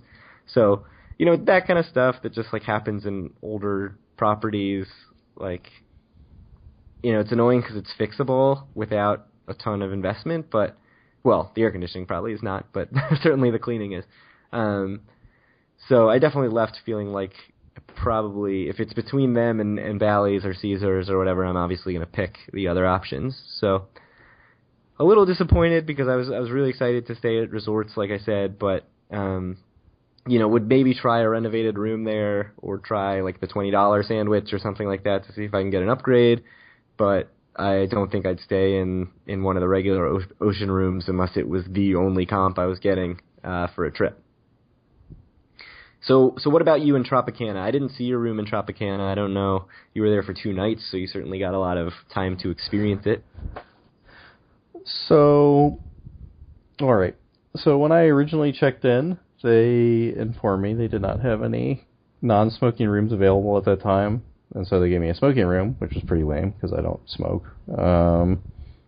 [0.48, 0.86] So
[1.18, 4.88] you know that kind of stuff that just like happens in older properties,
[5.36, 5.68] like
[7.04, 10.78] you know it's annoying because it's fixable without a ton of investment, but
[11.24, 12.90] well, the air conditioning probably is not, but
[13.22, 14.06] certainly the cleaning is.
[14.52, 15.02] Um,
[15.90, 17.34] so I definitely left feeling like
[17.96, 22.06] probably if it's between them and, and Bally's or Caesars or whatever, I'm obviously going
[22.06, 23.40] to pick the other options.
[23.60, 23.88] So
[25.00, 28.12] a little disappointed because I was I was really excited to stay at resorts, like
[28.12, 29.58] I said, but um,
[30.28, 34.04] you know would maybe try a renovated room there or try like the twenty dollar
[34.04, 36.44] sandwich or something like that to see if I can get an upgrade.
[36.98, 41.06] But I don't think I'd stay in in one of the regular o- ocean rooms
[41.08, 44.22] unless it was the only comp I was getting uh, for a trip.
[46.02, 47.58] So, so what about you in Tropicana?
[47.58, 49.00] I didn't see your room in Tropicana.
[49.00, 49.66] I don't know.
[49.96, 52.52] You were there for two nights, so you certainly got a lot of time to
[52.52, 53.24] experience it.
[55.08, 55.80] So,
[56.80, 57.16] all right.
[57.56, 61.86] So when I originally checked in, they informed me they did not have any
[62.22, 65.94] non-smoking rooms available at that time, and so they gave me a smoking room, which
[65.94, 67.46] was pretty lame because I don't smoke.
[67.78, 68.42] Um,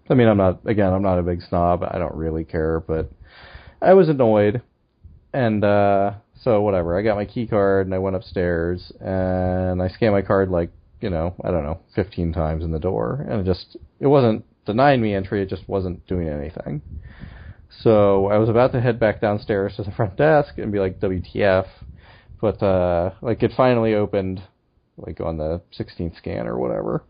[0.10, 1.84] I mean, I'm not again, I'm not a big snob.
[1.84, 3.12] I don't really care, but
[3.82, 4.62] I was annoyed,
[5.34, 6.98] and uh, so whatever.
[6.98, 10.72] I got my key card and I went upstairs and I scanned my card like
[11.02, 14.46] you know I don't know 15 times in the door, and it just it wasn't
[14.66, 15.42] denying me entry.
[15.42, 16.82] It just wasn't doing anything.
[17.70, 21.00] So I was about to head back downstairs to the front desk and be like,
[21.00, 21.68] WTF?
[22.42, 24.42] But uh, like it finally opened,
[24.98, 27.04] like on the 16th scan or whatever.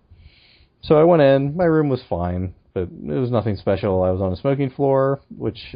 [0.82, 1.56] So I went in.
[1.56, 4.04] My room was fine, but it was nothing special.
[4.04, 5.76] I was on a smoking floor, which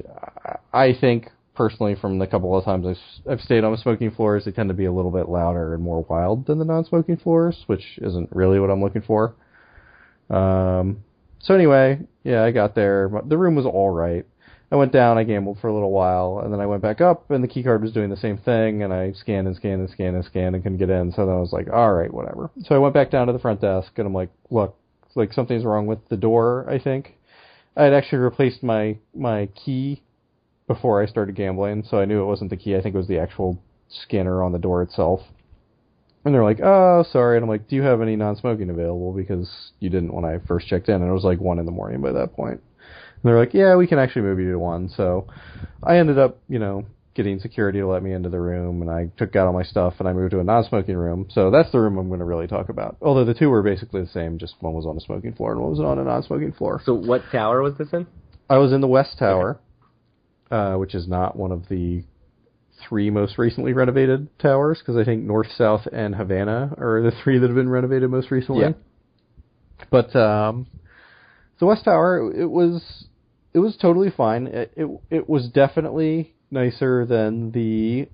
[0.74, 4.52] I think personally, from the couple of times I've, I've stayed on smoking floors, they
[4.52, 8.00] tend to be a little bit louder and more wild than the non-smoking floors, which
[8.02, 9.36] isn't really what I'm looking for.
[10.30, 11.04] Um,
[11.40, 13.12] so anyway, yeah, I got there.
[13.26, 14.26] The room was all right.
[14.72, 17.30] I went down, I gambled for a little while, and then I went back up,
[17.30, 19.90] and the key card was doing the same thing, and I scanned and scanned and
[19.90, 21.12] scanned and scanned and couldn't get in.
[21.12, 22.50] So then I was like, all right, whatever.
[22.64, 24.78] So I went back down to the front desk, and I'm like, look,
[25.16, 26.66] like something's wrong with the door.
[26.70, 27.18] I think
[27.76, 30.02] I had actually replaced my my key
[30.68, 32.76] before I started gambling, so I knew it wasn't the key.
[32.76, 35.22] I think it was the actual scanner on the door itself.
[36.24, 39.12] And they're like, "Oh, sorry." And I'm like, "Do you have any non-smoking available?
[39.12, 41.72] Because you didn't when I first checked in, and it was like one in the
[41.72, 42.62] morning by that point."
[43.22, 45.28] And they're like, "Yeah, we can actually move you to one." So
[45.84, 49.12] I ended up, you know, getting security to let me into the room, and I
[49.18, 51.28] took out all my stuff and I moved to a non-smoking room.
[51.30, 52.98] So that's the room I'm going to really talk about.
[53.02, 55.62] Although the two were basically the same, just one was on a smoking floor and
[55.62, 56.82] one was on a non-smoking floor.
[56.86, 58.08] So what tower was this in?
[58.50, 59.60] I was in the West Tower,
[60.50, 62.04] uh, which is not one of the
[62.88, 67.38] three most recently renovated towers because I think North, South, and Havana are the three
[67.40, 68.62] that have been renovated most recently.
[68.62, 68.74] Yeah.
[69.90, 70.68] But um,
[71.60, 73.06] the West Tower, it was
[73.54, 74.48] it was totally fine.
[74.48, 78.08] It it, it was definitely nicer than the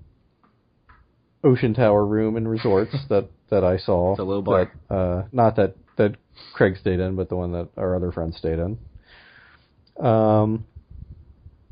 [1.43, 4.15] Ocean Tower room and resorts that that I saw.
[4.17, 4.71] Little bar.
[4.89, 6.15] That, uh, not that that
[6.53, 8.77] Craig stayed in, but the one that our other friends stayed in.
[10.03, 10.65] Um,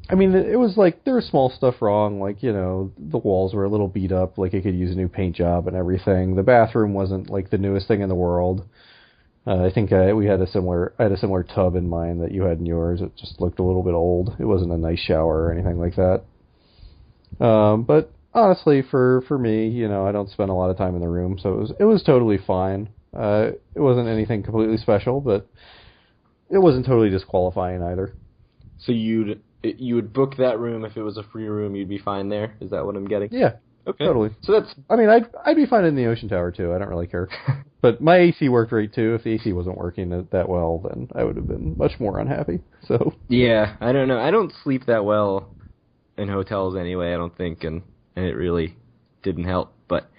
[0.09, 3.53] I mean, it was like there was small stuff wrong, like you know the walls
[3.53, 6.35] were a little beat up, like it could use a new paint job and everything.
[6.35, 8.67] The bathroom wasn't like the newest thing in the world.
[9.47, 12.19] Uh, I think I, we had a similar, I had a similar tub in mine
[12.19, 13.01] that you had in yours.
[13.01, 14.35] It just looked a little bit old.
[14.39, 16.23] It wasn't a nice shower or anything like that.
[17.45, 20.95] Um, but honestly, for for me, you know, I don't spend a lot of time
[20.95, 22.89] in the room, so it was it was totally fine.
[23.15, 25.47] Uh, it wasn't anything completely special, but
[26.49, 28.13] it wasn't totally disqualifying either.
[28.77, 31.75] So you'd you would book that room if it was a free room.
[31.75, 32.55] You'd be fine there.
[32.61, 33.29] Is that what I'm getting?
[33.31, 33.53] Yeah,
[33.87, 34.05] Okay.
[34.05, 34.31] totally.
[34.41, 36.73] So that's I mean, I'd I'd be fine in the Ocean Tower too.
[36.73, 37.27] I don't really care.
[37.81, 39.13] but my AC worked great too.
[39.15, 42.19] If the AC wasn't working that- that well, then I would have been much more
[42.19, 42.59] unhappy.
[42.87, 43.77] So yeah.
[43.81, 44.19] I don't know.
[44.19, 45.55] I don't sleep that well
[46.17, 47.13] in hotels anyway.
[47.13, 47.81] I don't think, and
[48.15, 48.75] and it really
[49.23, 49.73] didn't help.
[49.87, 50.09] But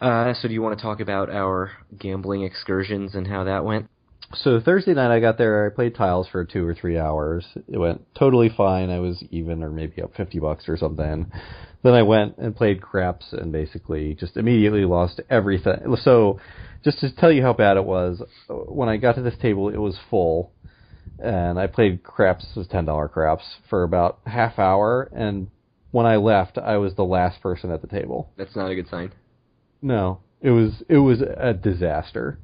[0.00, 3.88] uh, so do you want to talk about our gambling excursions and how that went?
[4.36, 5.66] So Thursday night I got there.
[5.66, 7.46] I played tiles for two or three hours.
[7.68, 8.90] It went totally fine.
[8.90, 11.30] I was even or maybe up fifty bucks or something.
[11.82, 15.96] Then I went and played craps and basically just immediately lost everything.
[16.02, 16.40] So
[16.82, 19.76] just to tell you how bad it was, when I got to this table, it
[19.76, 20.52] was full,
[21.18, 22.46] and I played craps.
[22.54, 25.10] It was ten dollar craps for about half hour.
[25.14, 25.48] And
[25.90, 28.30] when I left, I was the last person at the table.
[28.36, 29.12] That's not a good sign.
[29.82, 32.38] No, it was it was a disaster.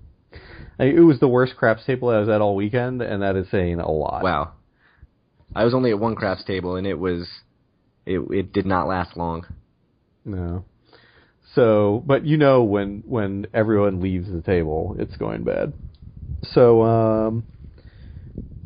[0.79, 3.47] I, it was the worst craps table I was at all weekend, and that is
[3.51, 4.23] saying a lot.
[4.23, 4.53] Wow.
[5.55, 7.29] I was only at one craps table, and it was
[8.07, 9.47] it it did not last long.
[10.25, 10.65] No.
[11.55, 15.73] So, but you know when when everyone leaves the table, it's going bad.
[16.43, 17.45] So, um,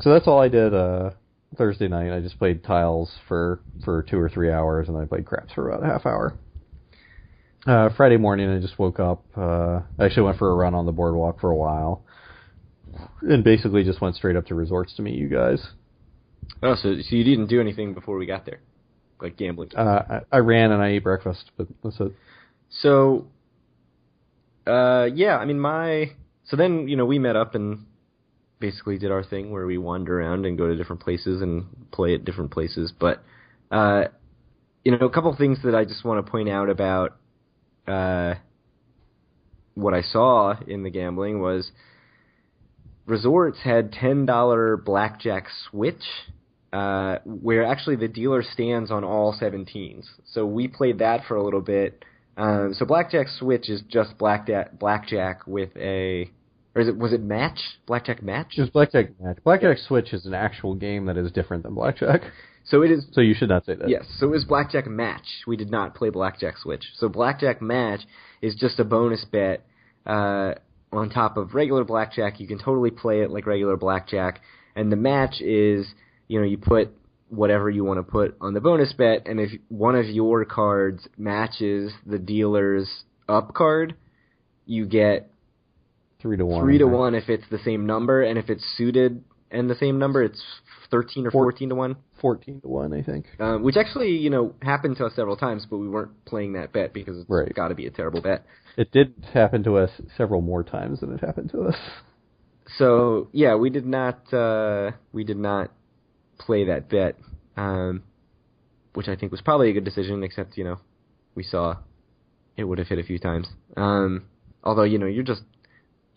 [0.01, 1.11] so that's all I did uh,
[1.57, 2.15] Thursday night.
[2.15, 5.71] I just played tiles for for two or three hours, and I played craps for
[5.71, 6.37] about a half hour.
[7.67, 9.25] Uh, Friday morning, I just woke up.
[9.37, 12.05] Uh, I actually went for a run on the boardwalk for a while,
[13.23, 15.67] and basically just went straight up to resorts to meet you guys.
[16.63, 18.61] Oh, so so you didn't do anything before we got there,
[19.21, 19.71] like gambling.
[19.75, 22.13] Uh, I, I ran and I ate breakfast, but that's it.
[22.69, 23.29] So,
[24.67, 26.13] uh, yeah, I mean, my
[26.45, 27.87] so then you know we met up and
[28.61, 32.15] basically did our thing where we wander around and go to different places and play
[32.15, 32.93] at different places.
[32.93, 33.23] But
[33.71, 34.05] uh,
[34.85, 37.17] you know, a couple things that I just want to point out about
[37.87, 38.35] uh,
[39.75, 41.71] what I saw in the gambling was
[43.07, 46.03] resorts had ten dollar blackjack switch.
[46.73, 50.05] Uh, where actually the dealer stands on all 17s.
[50.33, 52.05] So we played that for a little bit.
[52.37, 56.29] Um, so blackjack switch is just blackjack blackjack with a
[56.75, 58.55] or is it was it match blackjack match?
[58.59, 59.39] Was blackjack match.
[59.45, 62.23] Blackjack switch is an actual game that is different than blackjack.
[62.67, 63.89] So it is So you should not say that.
[63.89, 64.05] yes.
[64.19, 65.27] So it was blackjack match.
[65.47, 66.85] We did not play blackjack switch.
[66.97, 68.01] So blackjack match
[68.41, 69.67] is just a bonus bet
[70.07, 70.55] uh,
[70.93, 72.41] on top of regular blackjack.
[72.41, 74.41] You can totally play it like regular blackjack,
[74.75, 75.87] and the match is
[76.29, 76.91] you know you put
[77.29, 81.07] whatever you want to put on the bonus bet, and if one of your cards
[81.19, 82.89] matches the dealer's
[83.29, 83.95] up card,
[84.67, 85.31] you get
[86.21, 86.63] Three to one.
[86.65, 89.99] three to one if it's the same number, and if it's suited and the same
[89.99, 90.43] number, it's
[90.95, 91.97] thirteen or fourteen to one.
[92.21, 93.27] Fourteen to one, I think.
[93.41, 96.73] Um, which actually, you know, happened to us several times, but we weren't playing that
[96.73, 97.53] bet because it's Right.
[97.55, 98.45] got to be a terrible bet.
[98.77, 101.77] It did happen to us several more times than it happened to us.
[102.79, 105.71] So yeah, we did not uh, we did not
[106.39, 107.17] play that bet,
[107.57, 108.03] um,
[108.95, 110.23] which I think was probably a good decision.
[110.23, 110.79] Except you know,
[111.35, 111.77] we saw
[112.57, 113.47] it would have hit a few times.
[113.77, 114.25] Um,
[114.63, 115.43] although you know, you're just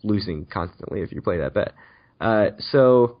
[0.02, 1.72] losing constantly if you play that bet.
[2.20, 3.18] Uh, so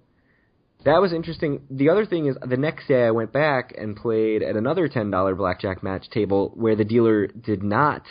[0.84, 1.62] that was interesting.
[1.70, 5.10] The other thing is, the next day I went back and played at another ten
[5.10, 8.02] dollar blackjack match table where the dealer did not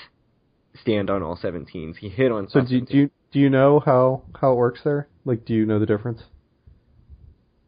[0.82, 1.95] stand on all 17s.
[1.97, 4.82] He hit on So do, you- do you do you know how how it works
[4.84, 5.07] there?
[5.26, 6.22] Like, do you know the difference?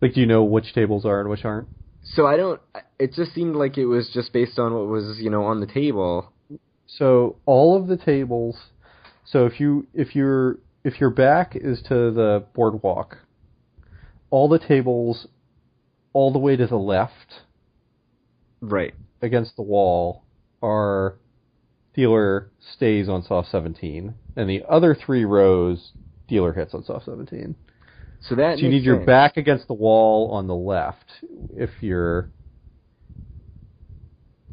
[0.01, 1.67] Like, do you know which tables are and which aren't?
[2.03, 2.61] So I don't.
[2.97, 5.65] It just seemed like it was just based on what was you know on the
[5.67, 6.31] table.
[6.87, 8.57] So all of the tables,
[9.25, 13.17] So if you if your if your back is to the boardwalk,
[14.29, 15.27] all the tables
[16.13, 17.41] all the way to the left
[18.61, 18.93] Right.
[19.21, 20.23] against the wall
[20.61, 21.15] are
[21.93, 25.91] dealer stays on soft 17, and the other three rows
[26.27, 27.55] dealer hits on soft 17.
[28.21, 31.05] So that So you need your back against the wall on the left
[31.55, 32.29] if you're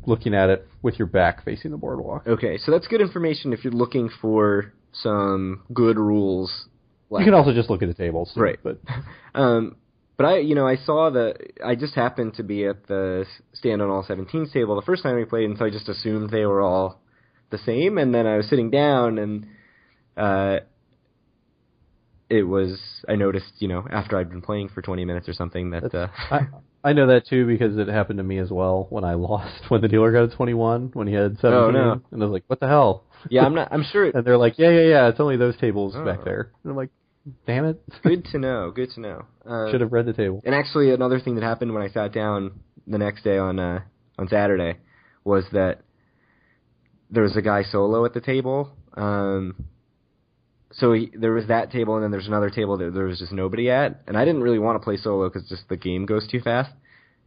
[0.07, 2.27] looking at it with your back facing the boardwalk.
[2.27, 6.68] Okay, so that's good information if you're looking for some good rules.
[7.11, 8.33] You can also just look at the tables.
[8.37, 8.59] Right.
[8.63, 8.81] But
[9.35, 9.77] Um,
[10.17, 11.35] but I, you know, I saw the.
[11.65, 15.17] I just happened to be at the stand on all 17 table the first time
[15.17, 17.01] we played, and so I just assumed they were all
[17.51, 17.99] the same.
[17.99, 19.47] And then I was sitting down, and
[20.17, 20.61] uh,
[22.31, 22.81] it was.
[23.07, 25.95] I noticed, you know, after I'd been playing for 20 minutes or something, that.
[25.95, 26.47] Uh, I,
[26.83, 29.83] I know that too because it happened to me as well when I lost when
[29.83, 31.53] the dealer got a 21 when he had 17.
[31.53, 32.01] Oh, no.
[32.11, 33.05] And I was like, what the hell?
[33.31, 33.68] Yeah, I'm not.
[33.72, 34.11] I'm sure.
[34.11, 36.05] And they're like, yeah, yeah, yeah, it's only those tables Oh.
[36.05, 36.51] back there.
[36.62, 36.91] And I'm like,
[37.47, 37.83] damn it.
[38.03, 38.70] good to know.
[38.74, 39.24] Good to know.
[39.47, 40.43] Uh, Should have read the table.
[40.45, 42.59] And actually, another thing that happened when I sat down
[42.89, 43.79] the next day on uh,
[44.18, 44.79] on Saturday
[45.22, 45.83] was that
[47.11, 48.70] there was a guy solo at the table.
[48.97, 49.66] Um,
[50.72, 53.31] so he, there was that table, and then there's another table that there was just
[53.31, 54.03] nobody at.
[54.09, 56.72] And I didn't really want to play solo because just the game goes too fast.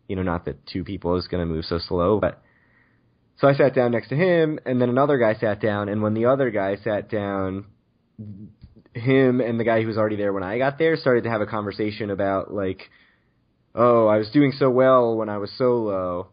[0.10, 2.42] You know, not that two people is going to move so slow, but
[3.40, 5.88] so I sat down next to him, and then another guy sat down.
[5.88, 7.66] And when the other guy sat down,
[8.94, 11.42] him and the guy who was already there when I got there started to have
[11.42, 12.90] a conversation about like,
[13.74, 16.32] oh, I was doing so well when I was solo,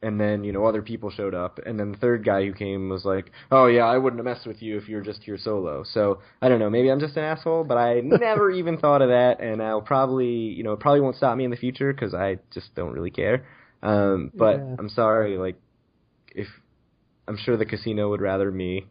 [0.00, 2.88] and then you know other people showed up, and then the third guy who came
[2.88, 5.38] was like, oh yeah, I wouldn't have messed with you if you were just here
[5.38, 5.82] solo.
[5.82, 9.08] So I don't know, maybe I'm just an asshole, but I never even thought of
[9.08, 12.14] that, and I'll probably you know it probably won't stop me in the future because
[12.14, 13.44] I just don't really care.
[13.82, 14.76] Um, but Yeah.
[14.78, 15.56] I'm sorry, like
[16.34, 16.48] if
[17.26, 18.86] I'm sure the casino would rather me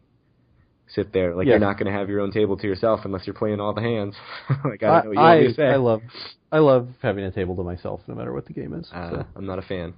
[0.88, 1.34] sit there.
[1.34, 1.52] Like Yeah.
[1.52, 3.80] you're not going to have your own table to yourself unless you're playing all the
[3.80, 4.14] hands.
[4.64, 5.66] like I I, don't know what you want me to say.
[5.66, 6.02] I love
[6.52, 8.88] I love having a table to myself no matter what the game is.
[8.92, 9.94] uh, so I'm not a fan.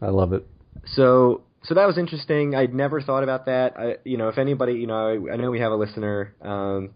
[0.00, 0.46] I love it.
[0.94, 2.54] So so that was interesting.
[2.54, 3.78] I'd never thought about that.
[3.78, 6.90] I you know if anybody you know I, I know we have a listener, um,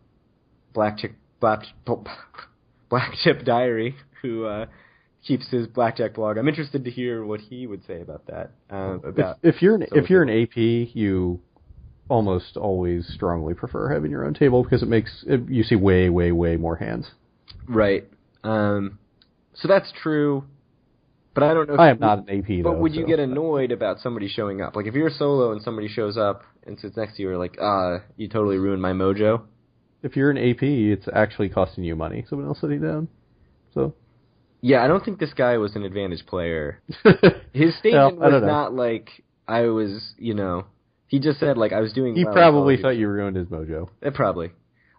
[0.74, 1.62] Black Chick Black
[2.88, 4.66] Black Chip Diary who uh,
[5.26, 6.36] keeps his blackjack blog.
[6.38, 8.52] I'm interested to hear what he would say about that.
[8.70, 11.40] Um, about if, if you're an if you're an AP, you
[12.08, 16.08] almost always strongly prefer having your own table because it makes it, you see way
[16.08, 17.10] way way more hands.
[17.68, 18.08] right.
[18.44, 18.98] Um,
[19.54, 20.44] so that's true.
[21.34, 21.74] But I don't know.
[21.74, 22.78] If I am not an AP But though.
[22.78, 24.74] would you get annoyed about somebody showing up?
[24.74, 27.56] Like if you're solo and somebody shows up and sits next to you, you're like,
[27.60, 29.42] ah, you totally ruined my mojo.
[30.02, 32.24] if you're an AP, it's actually costing you money.
[32.28, 33.08] Someone else sitting down.
[33.74, 33.94] So
[34.60, 36.82] Yeah, I don't think this guy was an advantage player.
[37.52, 38.46] His statement don't was know.
[38.46, 39.08] not like
[39.46, 40.66] I was, you know.
[41.06, 42.14] He just said like I was doing.
[42.16, 43.88] he well, probably thought you ruined his mojo.
[44.02, 44.50] Eh, probably.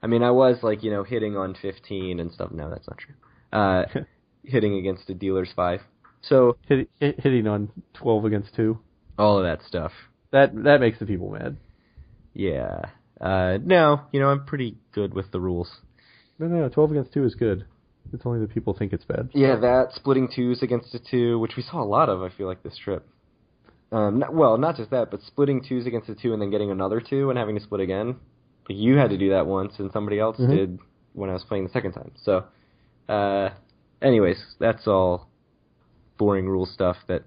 [0.01, 2.51] I mean, I was like you know hitting on 15 and stuff.
[2.51, 3.13] No, that's not true.
[3.51, 3.83] Uh,
[4.43, 5.81] hitting against a dealer's five.
[6.21, 8.79] So Hit, hit, hitting on twelve against two.
[9.19, 9.91] all of that stuff.
[10.31, 11.57] That that makes the people mad.
[12.33, 12.81] Yeah.
[13.21, 15.69] Uh, no, you know I'm pretty good with the rules.
[16.39, 17.65] No, no, twelve against two is good.
[18.13, 19.29] It's only that people think it's bad.
[19.33, 22.21] Yeah, that splitting twos against a two, which we saw a lot of.
[22.21, 23.07] I feel like this trip.
[23.91, 26.71] Um, not, well, not just that, but splitting twos against a two and then getting
[26.71, 28.15] another two and having to split again.
[28.67, 30.49] Like you had to do that once, and somebody else Mhm.
[30.49, 30.79] did
[31.13, 32.11] when I was playing the second time.
[32.23, 32.45] So,
[33.07, 33.49] uh,
[34.01, 35.27] anyways, that's all
[36.17, 37.23] boring rule stuff that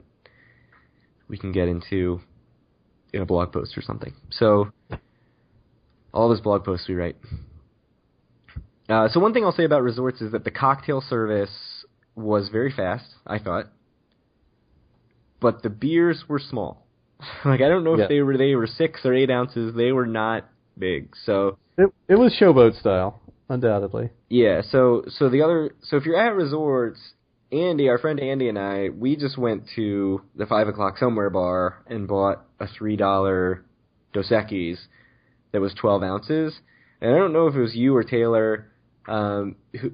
[1.29, 2.21] we can get into
[3.13, 4.13] in a blog post or something.
[4.31, 4.71] So,
[6.15, 7.17] all those blog posts we write.
[8.93, 11.51] Uh, so one thing I'll say about resorts is that the cocktail service
[12.15, 13.07] was very fast.
[13.27, 13.67] I thought,
[15.41, 16.87] but the beers were small.
[17.45, 18.07] like I don't know if Yeah.
[18.09, 19.75] they were they were six or eight ounces.
[19.75, 21.15] They were not big.
[21.25, 24.11] So It it was showboat style, undoubtedly.
[24.29, 24.63] yeah.
[24.71, 26.99] So so the other so if you're at resorts,
[27.51, 31.83] Andy, our friend Andy and I, we just went to the five o'clock somewhere bar
[31.87, 33.65] and bought a three dollar
[34.13, 34.79] Dos Equis
[35.53, 36.55] that was twelve ounces.
[37.01, 38.69] And I don't know if it was you or Taylor
[39.09, 39.93] um, who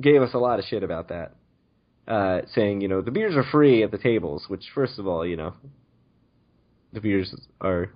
[0.00, 1.34] gave us a lot of shit about that,
[2.08, 4.44] uh, saying you know the beers are free at the tables.
[4.48, 5.54] Which first of all, you know,
[6.92, 7.90] the beers are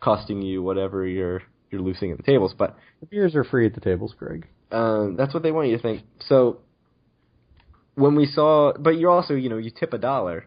[0.00, 3.74] costing you whatever you're you're losing at the tables, but The beers are free at
[3.74, 4.46] the tables, Greg.
[4.72, 6.02] um, that's what they want you to think.
[6.20, 6.60] So
[7.94, 10.46] when we saw, but you're also, you know, you tip a dollar,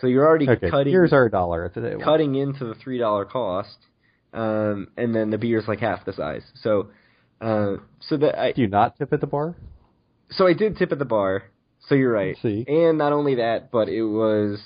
[0.00, 2.00] so you're already Okay, cutting beers are a dollar at the table.
[2.02, 3.76] cutting into the three dollar cost,
[4.32, 6.42] um, and then the beer's like half the size.
[6.62, 6.88] So,
[7.40, 9.56] uh, so that I, Do you not tip at the bar?
[10.30, 11.44] so I did tip at the bar.
[11.88, 12.36] So you're right.
[12.42, 12.64] See.
[12.68, 14.60] And not only that, but it was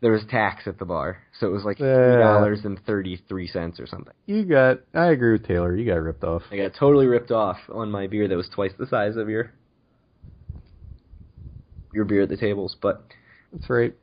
[0.00, 3.46] there was tax at the bar, so it was like three dollars and thirty three
[3.46, 4.12] cents or something.
[4.26, 4.80] You got.
[4.94, 5.74] I agree with Taylor.
[5.74, 6.42] You got ripped off.
[6.50, 9.52] I got totally ripped off on my beer that was twice the size of your
[11.92, 13.04] your beer at the tables, but
[13.52, 13.94] That's right.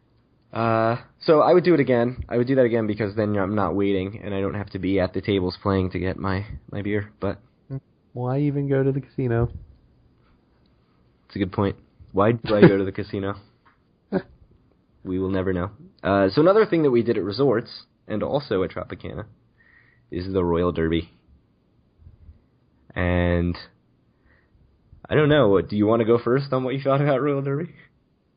[0.53, 2.23] uh, so I would do it again.
[2.27, 4.79] I would do that again because then I'm not waiting and I don't have to
[4.79, 7.11] be at the tables playing to get my my beer.
[7.19, 7.39] But
[8.15, 9.49] Why even go to the casino?
[11.27, 11.75] it's a good point.
[12.13, 13.35] Why do I go to the casino?
[15.03, 15.69] We will never know.
[16.01, 19.25] Uh, so another thing that we did at resorts and also at Tropicana
[20.09, 21.11] is the Royal Derby.
[22.95, 23.55] And
[25.07, 25.61] I don't know.
[25.61, 27.69] Do you want to go first on what you thought about Royal Derby?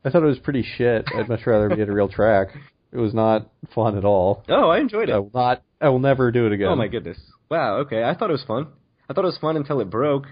[0.05, 1.07] I thought it was pretty shit.
[1.15, 2.49] I'd much rather be at a real track.
[2.91, 4.43] It was not fun at all.
[4.49, 5.13] Oh, I enjoyed it.
[5.13, 5.63] I will not.
[5.81, 6.67] I will never do it again.
[6.67, 7.17] Oh my goodness!
[7.49, 7.77] Wow.
[7.77, 8.67] Okay, I thought it was fun.
[9.09, 10.27] I thought it was fun until it broke.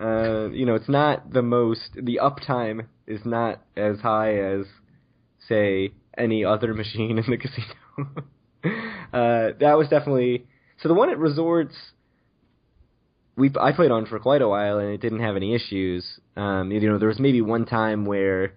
[0.00, 1.90] Uh, you know, it's not the most.
[1.94, 4.66] The uptime is not as high as,
[5.48, 7.74] say, any other machine in the casino.
[9.12, 10.46] uh, that was definitely
[10.82, 10.88] so.
[10.88, 11.74] The one at resorts,
[13.36, 16.18] we I played on for quite a while and it didn't have any issues.
[16.36, 18.54] Um, you know, there was maybe one time where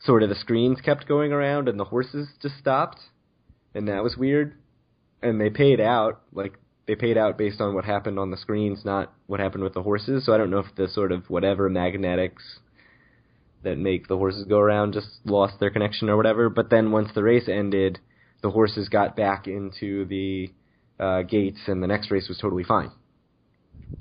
[0.00, 2.98] sort of the screens kept going around and the horses just stopped,
[3.74, 4.56] and that was weird
[5.22, 8.84] and they paid out like they paid out based on what happened on the screens,
[8.84, 10.24] not what happened with the horses.
[10.24, 12.42] So I don't know if the sort of whatever magnetics
[13.64, 16.48] that make the horses go around just lost their connection or whatever.
[16.48, 17.98] But then once the race ended,
[18.42, 20.50] the horses got back into the
[21.00, 22.90] uh, gates, and the next race was totally fine.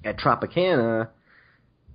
[0.04, 1.10] At Tropicana,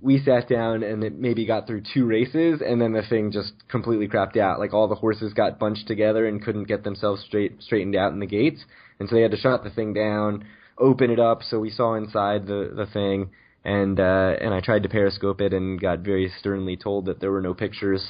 [0.03, 3.53] we sat down and it maybe got through two races, and then the thing just
[3.69, 4.59] completely crapped out.
[4.59, 8.21] Like all the horses got bunched together and couldn't get themselves straight straightened out in
[8.21, 8.65] the gates,
[8.99, 10.45] and so they had to shut the thing down,
[10.81, 13.31] open it up, so we saw inside the the thing,
[13.65, 17.31] and uh, and I tried to periscope it and got very sternly told that there
[17.31, 18.05] were no pictures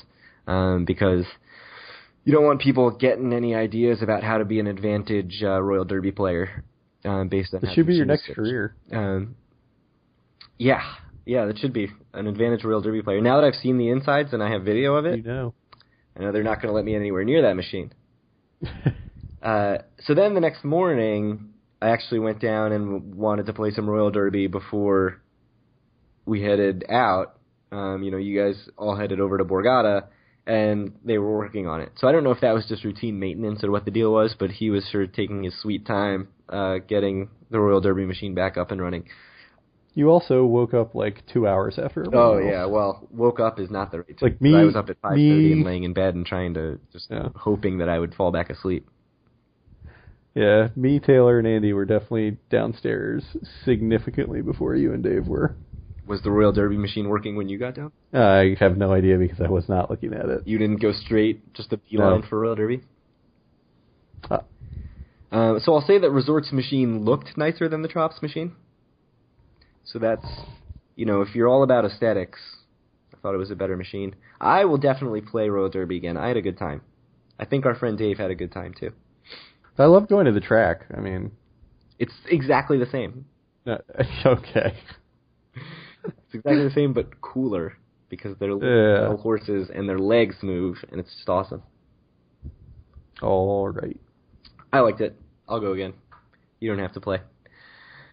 [0.46, 1.24] um, because
[2.24, 5.84] you don't want people getting any ideas about how to be an advantage uh, Royal
[5.84, 6.64] Derby player
[7.04, 8.74] um, based on This how should be your next career.
[8.92, 9.36] Um,
[10.58, 10.82] yeah,
[11.24, 13.20] yeah, that should be an advantage Royal Derby player.
[13.20, 15.54] Now that I've seen the insides and I have video of You it, know.
[16.16, 17.92] I know they're not going to let me anywhere near that machine.
[19.42, 21.49] Uh, so then the next morning,
[21.82, 25.20] I actually went down and wanted to play some Royal Derby before
[26.26, 27.36] we headed out.
[27.72, 30.06] Um, you know, you guys all headed over to Borgata,
[30.46, 31.92] and they were working on it.
[31.96, 34.34] So I don't know if that was just routine maintenance or what the deal was,
[34.38, 38.56] but he was sure taking his sweet time uh, getting the Royal Derby machine back
[38.58, 39.04] up and running.
[39.94, 42.04] you also woke up like two hours after.
[42.14, 44.22] Oh yeah, well, woke up is not the right.
[44.22, 44.54] Like time.
[44.54, 46.78] I me- was up at five thirty me- and laying in bed and trying to
[46.92, 47.28] just Yeah.
[47.36, 48.86] hoping that I would fall back asleep.
[50.34, 53.24] Yeah, me, Taylor, and Andy were definitely downstairs
[53.64, 55.56] significantly before you and Dave were.
[56.06, 57.92] Was the Royal Derby machine working when you got down?
[58.12, 60.46] I have no idea because I was not looking at it.
[60.46, 62.26] You didn't go straight, just a beeline No.
[62.28, 62.80] for Royal Derby.
[64.30, 64.38] Uh,
[65.32, 68.52] Uh, so I'll say that Resort's machine looked nicer than the Trops machine.
[69.84, 70.26] So that's,
[70.96, 72.38] you know, if you're all about aesthetics,
[73.14, 74.16] I thought it was a better machine.
[74.40, 76.16] I will definitely play Royal Derby again.
[76.16, 76.82] I had a good time.
[77.38, 78.92] I think our friend Dave had a good time too.
[79.78, 80.82] I love going to the track.
[80.96, 81.30] I mean,
[81.98, 83.24] It's exactly the same.
[83.66, 83.78] uh,
[84.26, 84.74] okay.
[85.54, 87.76] It's exactly the same, but cooler
[88.08, 89.02] because they're Yeah.
[89.02, 91.62] little horses and their legs move, and it's just awesome.
[93.22, 93.98] All right,
[94.72, 95.14] I liked it.
[95.48, 95.92] I'll go again.
[96.58, 97.20] You don't have to play.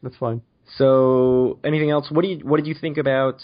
[0.03, 0.41] that's fine.
[0.77, 2.11] So, anything else?
[2.11, 3.39] What do you what did you think about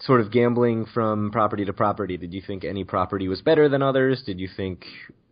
[0.00, 2.18] sort of gambling from property to property?
[2.18, 4.22] Did you think any property was better than others?
[4.26, 4.84] Did you think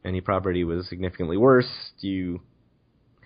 [0.05, 1.69] any property was significantly worse?
[2.01, 2.41] Do you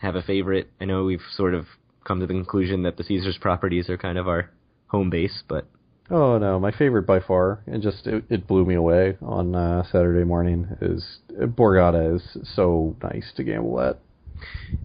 [0.00, 0.70] have a favorite?
[0.80, 1.66] I know we've sort of
[2.04, 4.50] come to the conclusion that the Caesars properties are kind of our
[4.86, 5.66] home base, but
[6.10, 9.82] Oh no, my favorite by far, and just it, it blew me away on uh,
[9.92, 10.66] Saturday morning.
[10.80, 11.04] Is
[11.38, 12.22] Borgata is
[12.54, 13.98] so nice to gamble at.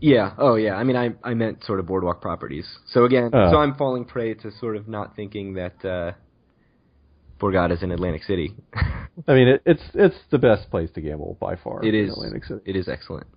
[0.02, 0.34] Yeah.
[0.38, 0.74] Oh, yeah.
[0.74, 2.68] I mean, I I meant sort of boardwalk properties.
[2.88, 3.52] So again, Oh.
[3.52, 6.12] so I'm falling prey to sort of not thinking that uh,
[7.44, 8.56] Borgata's in Atlantic City.
[9.28, 11.84] I mean, it, it's it's the best place to gamble by far.
[11.84, 12.12] it in is.
[12.14, 12.62] Atlantic City.
[12.66, 13.28] It is excellent.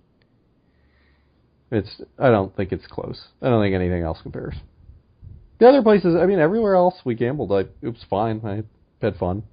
[1.71, 3.21] It's I don't think it's close.
[3.41, 4.55] I don't think anything else compares.
[5.59, 8.41] The other places, I mean, everywhere else we gambled, I, it was fine.
[8.45, 8.63] I
[9.03, 9.43] had fun,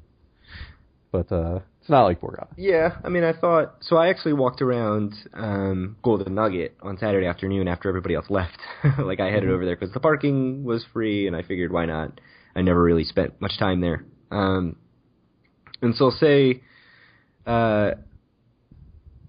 [1.11, 2.49] but uh, it's not like Borgata.
[2.57, 3.97] Yeah, I mean, I thought so.
[3.97, 8.59] I actually walked around um, Golden Nugget on Saturday afternoon after everybody else left.
[8.99, 12.21] like I headed over there because the parking was free, and I figured why not.
[12.57, 14.05] I never really spent much time there.
[14.35, 14.77] Um,
[15.81, 16.63] and so say,
[17.47, 17.93] uh,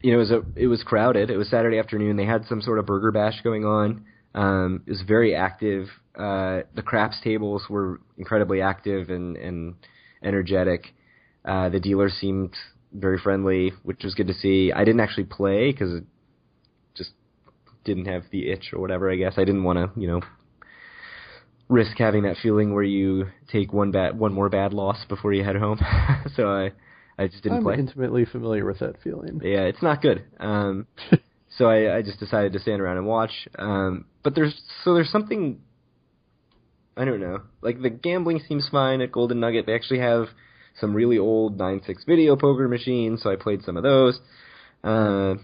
[0.01, 1.29] you know, it was a, it was crowded.
[1.29, 2.17] It was Saturday afternoon.
[2.17, 4.05] They had some sort of burger bash going on.
[4.33, 5.87] Um, it was very active.
[6.17, 9.75] Uh, the craps tables were incredibly active and, and
[10.23, 10.93] energetic.
[11.43, 12.53] Uh, the dealers seemed
[12.93, 14.71] very friendly, which was good to see.
[14.71, 16.01] I didn't actually play because
[16.95, 17.11] just
[17.83, 19.11] didn't have the itch or whatever.
[19.11, 20.21] I guess I didn't want to, you know,
[21.67, 25.43] risk having that feeling where you take one bad one more bad loss before you
[25.43, 25.79] head home.
[26.35, 26.71] so I
[27.17, 27.75] I just didn't I'm play.
[27.75, 29.41] intimately familiar with that feeling.
[29.43, 30.23] Yeah, it's not good.
[30.39, 30.87] Um,
[31.57, 33.47] so I, I just decided to stand around and watch.
[33.57, 35.61] Um, but there's so there's something
[36.97, 37.41] I don't know.
[37.61, 39.65] Like the gambling seems fine at Golden Nugget.
[39.65, 40.27] They actually have
[40.79, 44.19] some really old nine six video poker machines, so I played some of those.
[44.83, 45.35] Uh,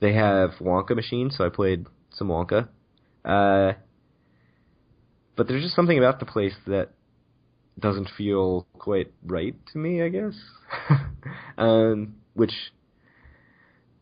[0.00, 2.68] they have Wonka machines, so I played some Wonka.
[3.24, 3.74] Uh,
[5.40, 6.90] but there's just something about the place that
[7.78, 10.34] doesn't feel quite right to me, I guess.
[11.56, 12.52] um, which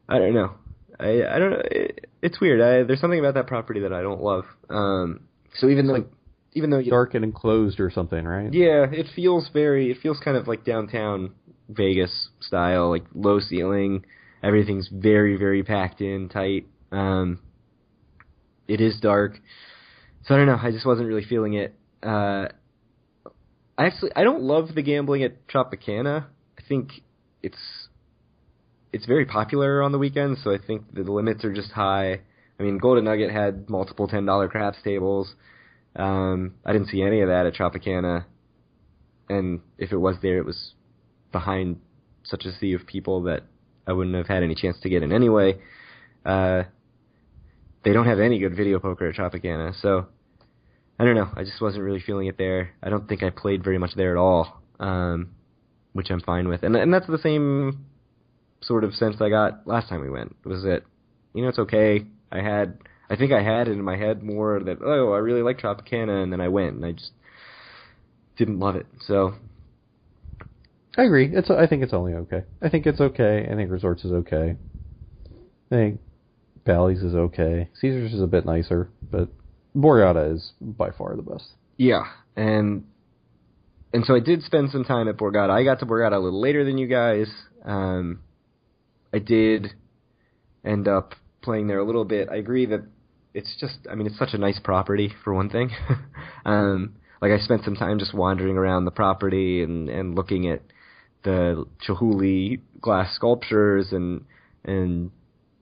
[0.09, 0.55] I don't know.
[0.99, 1.62] I I don't know.
[1.70, 2.61] It, it's weird.
[2.61, 4.47] I, there's something about that property that I don't love.
[4.68, 5.20] Um,
[5.55, 6.07] so even though
[6.55, 8.53] even though you, Dark and enclosed or something, right?
[8.53, 9.93] yeah, it feels very.
[9.93, 11.34] It feels kind of like downtown
[11.68, 14.05] Vegas style, like low ceiling.
[14.43, 16.66] Everything's very very packed in, tight.
[16.91, 17.39] Um,
[18.66, 19.39] it is dark.
[20.28, 20.58] So I don't know.
[20.62, 21.74] I just wasn't really feeling it.
[22.02, 22.48] Uh,
[23.78, 26.26] I actually I don't love the gambling at Tropicana.
[26.58, 26.90] I think
[27.42, 27.56] it's
[28.92, 32.20] it's very popular on the weekends, so I think the limits are just high.
[32.60, 35.32] I mean, Golden Nugget had multiple ten dollar craps tables.
[35.96, 38.26] Um, I didn't see any of that at Tropicana,
[39.30, 40.74] and if it was there, it was
[41.32, 41.80] behind
[42.24, 43.44] such a sea of people that
[43.86, 45.58] I wouldn't have had any chance to get in anyway.
[46.26, 46.64] Uh,
[47.82, 50.08] they don't have any good video poker at Tropicana, so
[50.99, 51.30] I don't know.
[51.36, 52.70] I just wasn't really feeling it there.
[52.82, 55.30] I don't think I played very much there at all, um,
[55.92, 56.62] which I'm fine with.
[56.62, 57.86] And and that's the same
[58.61, 60.34] sort of sense I got last time we went.
[60.44, 60.82] Was that
[61.34, 62.05] you know it's okay.
[62.32, 62.78] I had
[63.09, 66.22] I think I had it in my head more that oh I really like Tropicana,
[66.22, 67.12] and then I went and I just
[68.36, 68.86] didn't love it.
[69.07, 69.34] So
[70.96, 71.30] I agree.
[71.32, 72.42] It's I think it's only okay.
[72.61, 73.49] I think it's okay.
[73.51, 74.57] I think Resorts is okay.
[75.70, 76.01] I think
[76.64, 77.68] Bally's is okay.
[77.80, 79.28] Caesars is a bit nicer, but
[79.76, 81.44] Borgata is by far the best.
[81.76, 82.04] Yeah,
[82.36, 82.84] and
[83.92, 85.50] and so I did spend some time at Borgata.
[85.50, 87.28] I got to Borgata a little later than you guys.
[87.64, 88.20] Um,
[89.12, 89.68] I did
[90.64, 92.28] end up playing there a little bit.
[92.30, 92.82] I agree that
[93.32, 95.70] it's just, I mean, it's such a nice property for one thing.
[96.44, 100.62] um, like I spent some time just wandering around the property and and looking at
[101.24, 104.24] the Chihuly glass sculptures and
[104.64, 105.10] and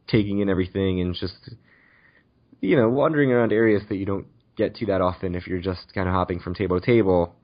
[0.08, 1.50] taking in everything and just
[2.66, 5.92] you know wandering around areas that you don't get to that often if you're just
[5.94, 7.34] kind of hopping from table to table.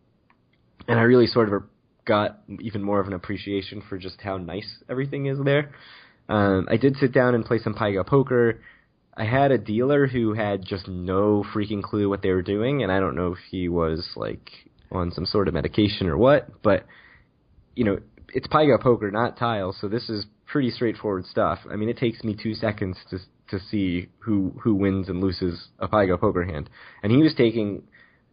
[0.88, 1.62] And I really sort of
[2.04, 5.72] got even more of an appreciation for just how nice everything is there.
[6.28, 8.60] Um, I did sit down and play some Pai Gow poker.
[9.14, 12.90] I had a dealer who had just no freaking clue what they were doing, and
[12.90, 14.50] I don't know if he was like
[14.90, 16.86] on some sort of medication or what, but
[17.74, 17.98] you know,
[18.34, 21.60] it's Pai Gow poker, not tiles, so this is pretty straightforward stuff.
[21.70, 25.68] I mean, it takes me two seconds to to see who who wins and loses
[25.78, 26.68] a Pai Gow poker hand,
[27.02, 27.82] and he was taking,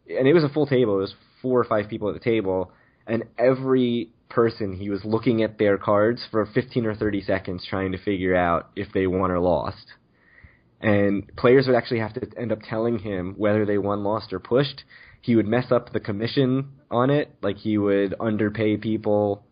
[0.08, 0.98] and it was a full table.
[0.98, 2.72] It was four or five people at the table,
[3.08, 7.94] and every person he was looking at their cards for 15 or 30 seconds trying
[7.94, 9.94] to figure out if they won or lost.
[10.82, 14.40] And players would actually have to end up telling him whether they won, lost, or
[14.40, 14.84] pushed.
[15.22, 19.44] He would mess up the commission on it, like he would underpay people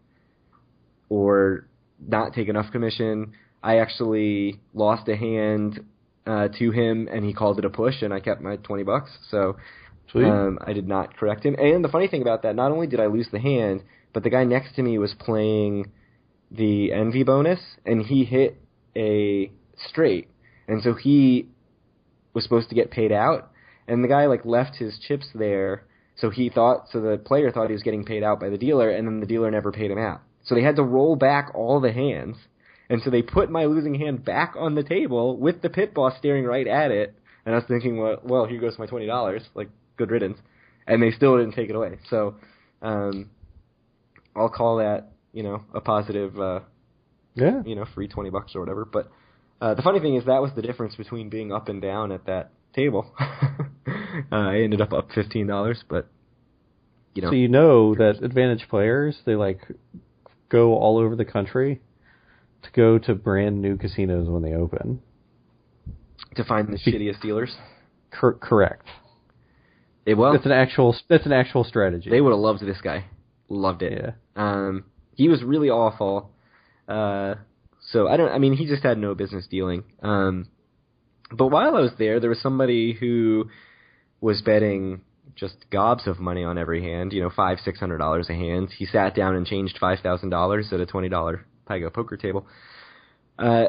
[1.09, 1.67] or
[2.05, 3.33] not take enough commission.
[3.63, 5.83] I actually lost a hand
[6.25, 9.11] uh, to him, and he called it a push, and I kept my 20 bucks.
[9.29, 9.57] So
[10.15, 11.55] um, I did not correct him.
[11.55, 13.83] And the funny thing about that, not only did I lose the hand,
[14.13, 15.91] but the guy next to me was playing
[16.51, 18.61] the envy bonus, and he hit
[18.95, 19.51] a
[19.89, 20.29] straight,
[20.67, 21.49] and so he
[22.33, 23.51] was supposed to get paid out,
[23.87, 25.83] and the guy like left his chips there,
[26.15, 28.89] so he thought, so the player thought he was getting paid out by the dealer,
[28.89, 30.21] and then the dealer never paid him out.
[30.47, 32.37] So they had to roll back all the hands,
[32.89, 36.13] and so they put my losing hand back on the table with the pit boss
[36.17, 39.43] staring right at it, and I was thinking, well, well here goes my twenty dollars,
[39.53, 40.37] like good riddance,
[40.87, 41.97] and they still didn't take it away.
[42.09, 42.35] So,
[42.81, 43.29] um,
[44.35, 46.61] I'll call that, you know, a positive, uh,
[47.35, 47.61] yeah.
[47.65, 48.85] you know, free 20 bucks or whatever.
[48.85, 49.11] But
[49.59, 52.25] uh, the funny thing is that was the difference between being up and down at
[52.27, 53.11] that table.
[53.19, 53.95] uh,
[54.31, 56.07] I ended up up $15, but,
[57.15, 59.61] you know, So you know that advantage players they like
[60.49, 61.81] go all over the country
[62.63, 65.01] to go to brand new casinos when they open.
[66.35, 67.55] to find the shittiest dealers.
[68.11, 68.85] Cor- correct.
[70.05, 72.09] It, well, That's an actual that's an actual strategy.
[72.09, 73.05] they would have loved this guy.
[73.49, 73.93] Loved it.
[74.01, 74.11] yeah.
[74.35, 74.85] Um,
[75.15, 76.31] he was really awful.
[76.87, 77.35] Uh,
[77.91, 78.29] so I don't.
[78.31, 79.83] I mean, he just had no business dealing.
[80.01, 80.47] Um,
[81.31, 83.49] but while I was there, there was somebody who
[84.21, 85.01] was betting
[85.37, 87.13] just gobs of money on every hand.
[87.13, 88.69] You know, five, six hundred dollars a hand.
[88.77, 92.17] He sat down and changed five thousand dollars at a twenty dollar Pai Gow poker
[92.17, 92.47] table.
[93.37, 93.65] Uh,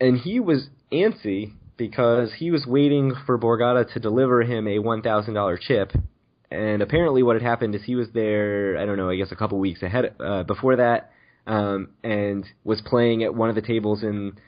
[0.00, 5.02] and he was antsy because he was waiting for Borgata to deliver him a one
[5.02, 5.92] thousand dollar chip.
[6.50, 8.78] And apparently, what had happened is he was there.
[8.78, 9.10] I don't know.
[9.10, 11.10] I guess a couple weeks ahead uh, before that,
[11.46, 14.38] um, and was playing at one of the tables in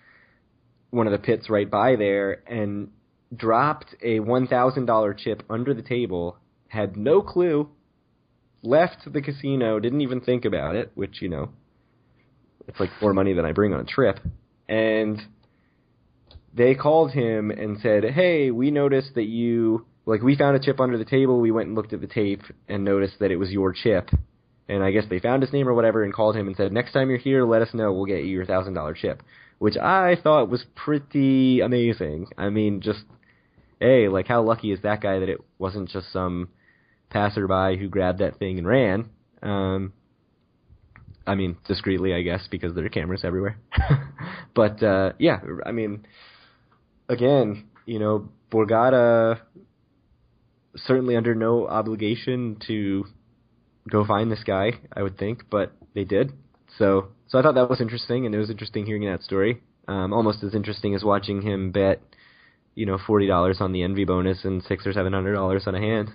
[0.90, 2.90] one of the pits right by there, and
[3.34, 6.36] dropped a one thousand dollar chip under the table.
[6.68, 7.68] Had no clue.
[8.62, 9.78] Left the casino.
[9.78, 10.92] Didn't even think about it.
[10.94, 11.50] Which you know,
[12.66, 14.20] it's like more money than I bring on a trip.
[14.68, 15.20] And
[16.54, 20.80] they called him and said, "Hey, we noticed that you like we found a chip
[20.80, 21.40] under the table.
[21.40, 24.10] We went and looked at the tape and noticed that it was your chip."
[24.68, 26.92] And I guess they found his name or whatever and called him and said, "Next
[26.92, 27.92] time you're here, let us know.
[27.92, 29.22] We'll get you your thousand dollar chip."
[29.58, 32.28] Which I thought was pretty amazing.
[32.36, 33.04] I mean, just
[33.80, 36.48] hey, like how lucky is that guy that it wasn't just some
[37.10, 39.08] passerby who grabbed that thing and ran?
[39.42, 39.92] Um,
[41.26, 43.58] I mean, discreetly, I guess, because there are cameras everywhere.
[44.54, 46.06] but uh, yeah, I mean,
[47.08, 49.40] again, you know, Borgata
[50.76, 53.06] certainly under no obligation to
[53.90, 56.32] go find this guy, I would think, but they did.
[56.78, 59.60] So, so I thought that was interesting, and it was interesting hearing that story.
[59.88, 62.00] Um, almost as interesting as watching him bet,
[62.74, 65.74] you know, forty dollars on the envy bonus and six or seven hundred dollars on
[65.74, 66.10] a hand.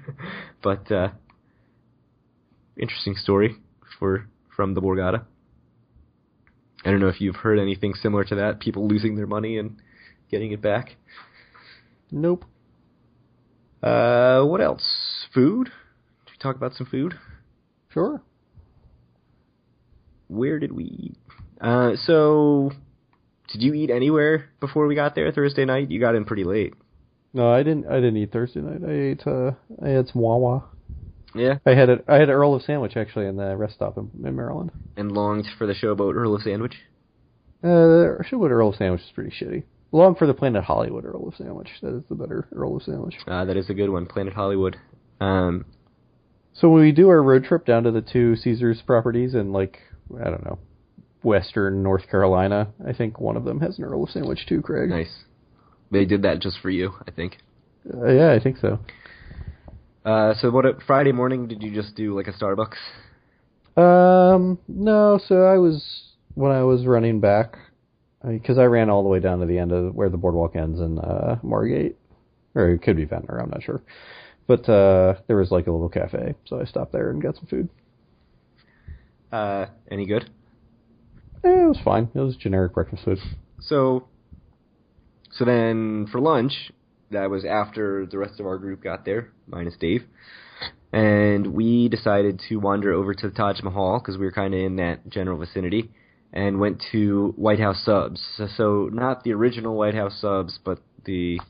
[0.62, 1.08] but uh,
[2.76, 3.56] interesting story
[3.98, 5.24] for from the Borgata.
[6.84, 9.76] I don't know if you've heard anything similar to that, people losing their money and
[10.30, 10.96] getting it back.
[12.10, 12.44] Nope.
[13.82, 15.26] Uh, what else?
[15.34, 15.66] Food?
[16.26, 17.14] Did we talk about some food?
[17.92, 18.22] Sure.
[20.28, 21.16] Where did we eat?
[21.60, 22.70] Uh, so,
[23.50, 25.90] did you eat anywhere before we got there Thursday night?
[25.90, 26.74] You got in pretty late.
[27.32, 27.86] No, I didn't.
[27.86, 28.80] I didn't eat Thursday night.
[28.86, 29.26] I ate.
[29.26, 29.52] Uh,
[29.84, 30.64] I had some Wawa.
[31.34, 31.58] Yeah.
[31.66, 31.98] I had a.
[32.08, 34.70] I had an Earl of Sandwich actually in the rest stop in, in Maryland.
[34.96, 36.76] And longed for the showboat Earl of Sandwich.
[37.62, 39.64] Uh, the Showboat Earl of Sandwich is pretty shitty.
[39.90, 41.68] Long for the Planet Hollywood Earl of Sandwich.
[41.82, 43.16] That is the better Earl of Sandwich.
[43.26, 44.76] Uh, that is a good one, Planet Hollywood.
[45.20, 45.64] Um,
[46.52, 49.78] So when we do our road trip down to the two Caesars properties in like
[50.20, 50.58] I don't know,
[51.22, 54.88] Western North Carolina, I think one of them has an Earl of Sandwich too, Craig.
[54.88, 55.12] nice.
[55.90, 57.38] They did that just for you, I think.
[57.92, 58.78] Uh, yeah, I think so.
[60.04, 60.64] Uh, so what?
[60.86, 62.76] Friday morning, did you just do like a Starbucks?
[63.76, 65.18] Um, no.
[65.26, 67.56] So I was when I was running back
[68.26, 70.80] because I ran all the way down to the end of where the boardwalk ends
[70.80, 71.96] in uh, Margate,
[72.54, 73.38] or it could be Ventnor.
[73.38, 73.82] I'm not sure.
[74.46, 77.46] But uh, there was like a little cafe, so I stopped there and got some
[77.46, 77.68] food.
[79.30, 80.30] Uh, any good?
[81.44, 82.10] Eh, it was fine.
[82.14, 83.18] It was generic breakfast food.
[83.60, 84.08] So,
[85.30, 86.72] so then for lunch,
[87.10, 90.04] that was after the rest of our group got there, minus Dave,
[90.92, 94.60] and we decided to wander over to the Taj Mahal because we were kind of
[94.60, 95.90] in that general vicinity,
[96.32, 98.20] and went to White House Subs.
[98.36, 101.40] So, so not the original White House Subs, but the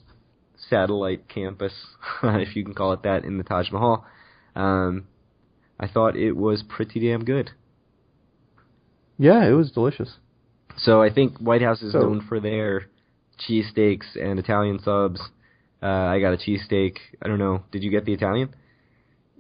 [0.69, 1.73] satellite campus,
[2.23, 4.07] if you can call it that, in the Taj Mahal.
[4.55, 5.07] Um,
[5.81, 7.53] I thought it was pretty damn good.
[9.19, 10.17] Yeah, it was delicious.
[10.77, 12.85] So I think White House is So- known for their
[13.39, 15.21] cheesesteaks and Italian subs.
[15.83, 16.97] Uh, I got a cheesesteak.
[17.23, 17.63] I don't know.
[17.71, 18.51] Did you get the Italian?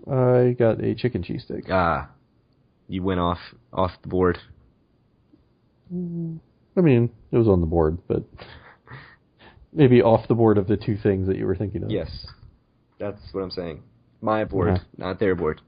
[0.07, 1.69] I got a chicken cheesesteak.
[1.71, 2.09] Ah,
[2.89, 3.39] you went off
[3.73, 4.39] off the board.
[5.91, 8.23] I mean, it was on the board, but
[9.73, 11.91] maybe off the board of the two things that you were thinking of.
[11.91, 12.27] Yes,
[12.99, 13.83] that's what I'm saying.
[14.21, 14.85] My board, Uh-huh.
[14.97, 15.61] not their board.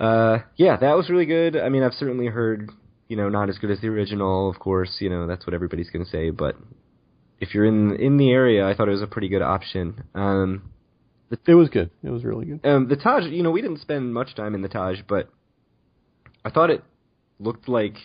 [0.00, 1.56] Uh, yeah, that was really good.
[1.56, 2.70] I mean, I've certainly heard,
[3.08, 4.48] you know, not as good as the original.
[4.48, 6.30] Of course, you know that's what everybody's gonna say.
[6.30, 6.56] But
[7.38, 10.04] if you're in in the area, I thought it was a pretty good option.
[10.14, 10.70] Um,
[11.46, 11.90] It was good.
[12.02, 12.60] It was really good.
[12.64, 15.28] Um, the Taj, you know, we didn't spend much time in the Taj, but
[16.44, 16.82] I thought it
[17.38, 17.96] looked like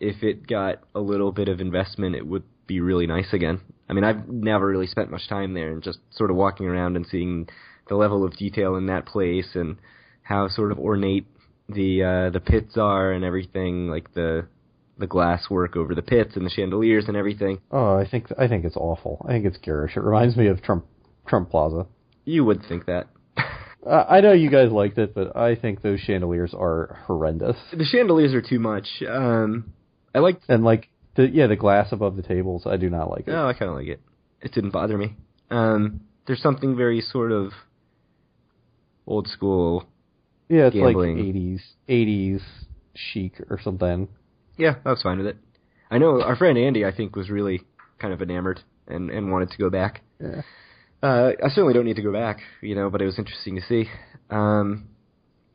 [0.00, 3.60] if it got a little bit of investment, it would be really nice again.
[3.88, 6.96] I mean, I've never really spent much time there, and just sort of walking around
[6.96, 7.48] and seeing
[7.88, 9.76] the level of detail in that place and
[10.26, 11.26] how sort of ornate
[11.68, 14.46] the uh, the pits are and everything, like the
[14.98, 17.58] the glass work over the pits and the chandeliers and everything.
[17.70, 19.24] Oh, I think I think it's awful.
[19.28, 19.96] I think it's garish.
[19.96, 20.86] It reminds me of Trump
[21.26, 21.86] Trump Plaza.
[22.24, 23.06] You would think that.
[23.86, 27.54] Uh, I know you guys liked it, but I think those chandeliers are horrendous.
[27.72, 28.88] the chandeliers are too much.
[29.08, 29.72] Um,
[30.12, 33.28] I liked And like the yeah, the glass above the tables, I do not like
[33.28, 33.30] it.
[33.30, 34.00] No, I kind of like it.
[34.42, 35.14] It didn't bother me.
[35.52, 37.52] Um, there's something very sort of
[39.06, 39.86] old school.
[40.48, 41.16] Yeah, it's gambling.
[41.16, 42.42] like 80s 80s
[42.94, 44.08] chic or something.
[44.56, 45.36] Yeah, I was fine with it.
[45.90, 47.62] I know our friend Andy, I think, was really
[47.98, 50.02] kind of enamored and and wanted to go back.
[50.20, 50.42] Yeah.
[51.02, 53.62] Uh, I certainly don't need to go back, you know, but it was interesting to
[53.62, 53.88] see.
[54.30, 54.88] Um,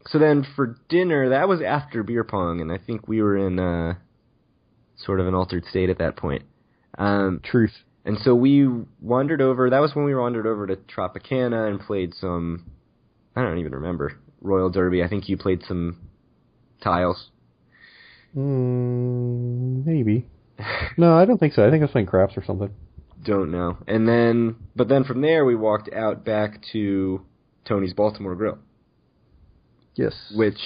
[0.07, 3.59] so then for dinner, that was after beer pong, and I think we were in
[3.59, 3.95] uh,
[4.95, 6.43] sort of an altered state at that point.
[6.97, 7.73] Um, Truth.
[8.05, 8.67] and so we
[9.01, 9.69] wandered over.
[9.69, 12.71] That was when we wandered over to Tropicana and played some.
[13.35, 15.03] I don't even remember Royal Derby.
[15.03, 15.97] I think you played some
[16.83, 17.29] tiles.
[18.35, 20.27] Mm, maybe.
[20.97, 21.65] No, I don't think so.
[21.65, 22.69] I think I was playing craps or something.
[23.23, 23.77] Don't know.
[23.87, 27.21] And then, but then from there we walked out back to
[27.65, 28.59] Tony's Baltimore Grill,
[29.95, 30.13] Yes.
[30.35, 30.59] which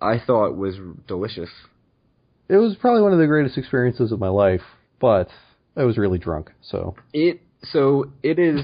[0.00, 0.76] I thought was
[1.06, 1.50] delicious.
[2.48, 4.62] It was probably one of the greatest experiences of my life,
[5.00, 5.28] but
[5.76, 6.94] I was really drunk, so.
[7.12, 8.60] It so it is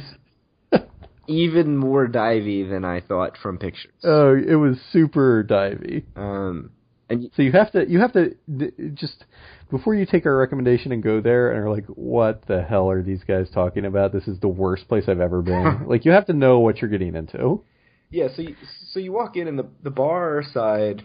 [1.29, 3.93] even more divey than I thought from pictures.
[4.03, 6.05] Oh, it was super divey.
[6.17, 6.71] Um,
[7.09, 9.25] and So you have to you have to d- just
[9.71, 13.03] before you take our recommendation and go there and are like, what the hell are
[13.03, 14.13] these guys talking about?
[14.13, 15.85] This is the worst place I've ever been.
[15.87, 17.63] like you have to know what you're getting into.
[18.11, 18.55] Yeah, so you,
[18.93, 21.03] so you walk in and the the bar side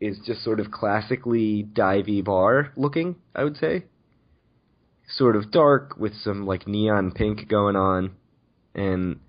[0.00, 3.84] is just sort of classically divey bar looking, I would say.
[5.08, 8.12] Sort of dark with some like neon pink going on
[8.74, 9.20] and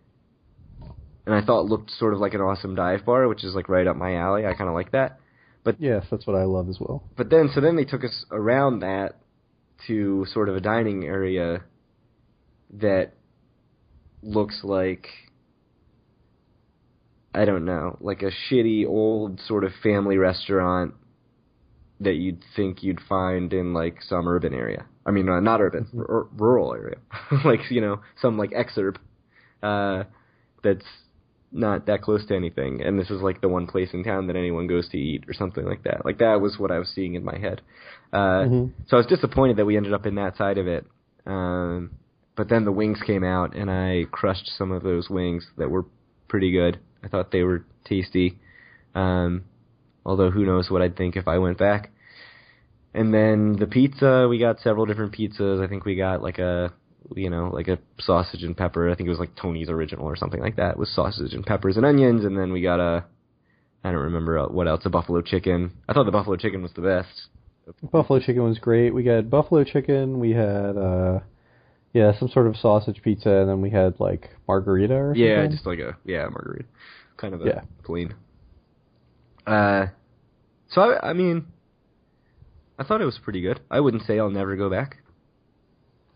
[1.30, 3.86] and I thought looked sort of like an awesome dive bar, which is like right
[3.86, 4.48] up my alley.
[4.48, 5.20] I kind of like that.
[5.64, 7.04] But Yes, that's what I love as well.
[7.16, 9.18] But then so then they took us around that
[9.86, 11.64] to sort of a dining area
[12.80, 13.12] that
[14.24, 15.06] looks like
[17.36, 20.96] I don't know, like a shitty old sort of family restaurant
[22.00, 24.88] that you'd think you'd find in like some urban area.
[25.06, 26.98] I mean, not urban, r- rural area,
[27.46, 28.96] like you know, some like exurb
[29.62, 30.06] uh,
[30.64, 30.86] that's
[31.52, 32.82] not that close to anything.
[32.82, 35.34] And this is like the one place in town that anyone goes to eat or
[35.34, 36.06] something like that.
[36.06, 37.62] Like that was what I was seeing in my head.
[38.14, 38.72] Uh, Mhm.
[38.88, 40.86] So I was disappointed that we ended up in that side of it.
[41.26, 41.92] Um,
[42.36, 45.86] but then the wings came out, and I crushed some of those wings that were
[46.28, 46.80] pretty good.
[47.04, 48.38] I thought they were tasty.
[48.96, 49.44] Um,
[50.06, 51.92] although who knows what I'd think if I went back.
[52.94, 55.64] And then the pizza, we got several different pizzas.
[55.64, 56.74] I think we got like a,
[57.16, 58.90] you know, like a sausage and pepper.
[58.90, 60.78] I think it was like Tony's original or something like that.
[60.78, 62.24] with sausage and peppers and onions.
[62.26, 63.06] And then we got a,
[63.84, 65.72] I don't remember what else, a buffalo chicken.
[65.88, 67.28] I thought the buffalo chicken was the best.
[67.92, 68.94] Buffalo chicken was great.
[68.94, 70.20] We got buffalo chicken.
[70.20, 71.20] We had uh,
[71.94, 75.22] yeah, some sort of sausage pizza, and then we had like margarita or something.
[75.28, 76.66] Yeah, just like a yeah margarita,
[77.18, 77.62] kind of a Yeah.
[77.84, 78.16] clean.
[79.46, 79.88] Uh,
[80.72, 81.46] so I, I mean,
[82.78, 83.60] I thought it was pretty good.
[83.70, 84.98] I wouldn't say I'll never go back.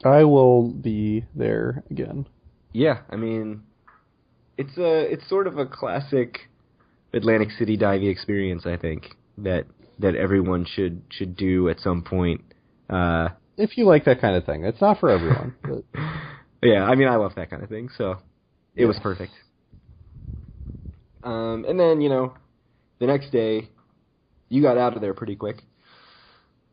[0.06, 2.28] I will be there again.
[2.74, 3.64] Yeah, I mean,
[4.58, 6.50] it's a it's sort of a classic
[7.14, 8.66] Atlantic City diving experience.
[8.66, 9.66] I think that
[10.00, 12.42] that everyone should should do at some point.
[12.90, 15.56] Uh, If you like that kind of thing, it's not for everyone.
[15.64, 15.84] but
[16.62, 18.18] yeah, I mean, I love that kind of thing, so
[18.76, 19.32] it was perfect.
[21.24, 22.34] Um, and then you know,
[23.00, 23.70] the next day,
[24.50, 25.62] you got out of there pretty quick.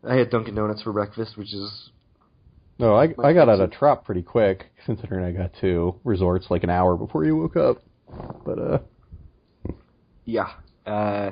[0.02, 1.90] I had Dunkin' Donuts for breakfast, which is
[2.80, 6.64] no, I I got out of Trop pretty quick, considering I got to resorts like
[6.64, 7.82] an hour before you woke up.
[8.44, 8.78] But uh,
[10.24, 10.48] yeah.
[10.86, 11.30] Uh,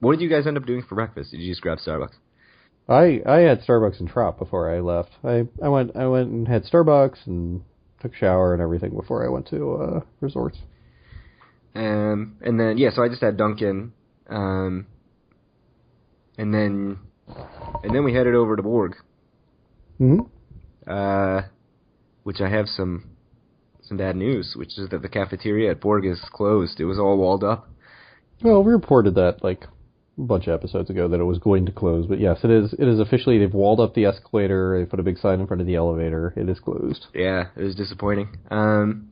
[0.00, 1.30] what did you guys end up doing for breakfast?
[1.30, 2.14] Did you just grab Starbucks?
[2.88, 5.10] I I had Starbucks and Trop before I left.
[5.24, 7.62] I I went I went and had Starbucks and
[8.00, 10.58] took a shower and everything before I went to uh resorts.
[11.74, 13.92] Um, and then yeah, so I just had Dunkin'.
[14.30, 14.86] um,
[16.38, 16.98] and then
[17.82, 18.96] and then we headed over to Borg,
[19.98, 20.20] hmm
[20.86, 21.42] uh,
[22.22, 23.10] which I have some
[23.82, 26.80] some bad news, which is that the cafeteria at Borg is closed.
[26.80, 27.68] It was all walled up.
[28.42, 29.64] Well, we reported that like
[30.18, 32.72] a bunch of episodes ago that it was going to close, but yes, it is.
[32.72, 33.38] It is officially.
[33.38, 34.78] They've walled up the escalator.
[34.78, 36.34] They put a big sign in front of the elevator.
[36.36, 37.06] It is closed.
[37.14, 38.38] Yeah, it was disappointing.
[38.50, 39.10] Um,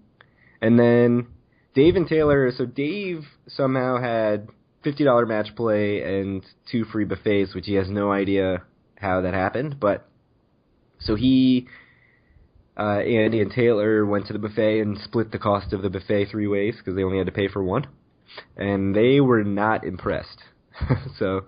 [0.60, 1.28] and then
[1.74, 2.50] Dave and Taylor.
[2.56, 4.48] So Dave somehow had
[4.82, 8.64] fifty dollar match play and two free buffets, which he has no idea
[8.96, 9.78] how that happened.
[9.78, 10.08] But
[11.00, 11.66] so he,
[12.78, 16.26] uh, Andy and Taylor went to the buffet and split the cost of the buffet
[16.30, 17.86] three ways because they only had to pay for one,
[18.56, 20.42] and they were not impressed.
[21.18, 21.44] so.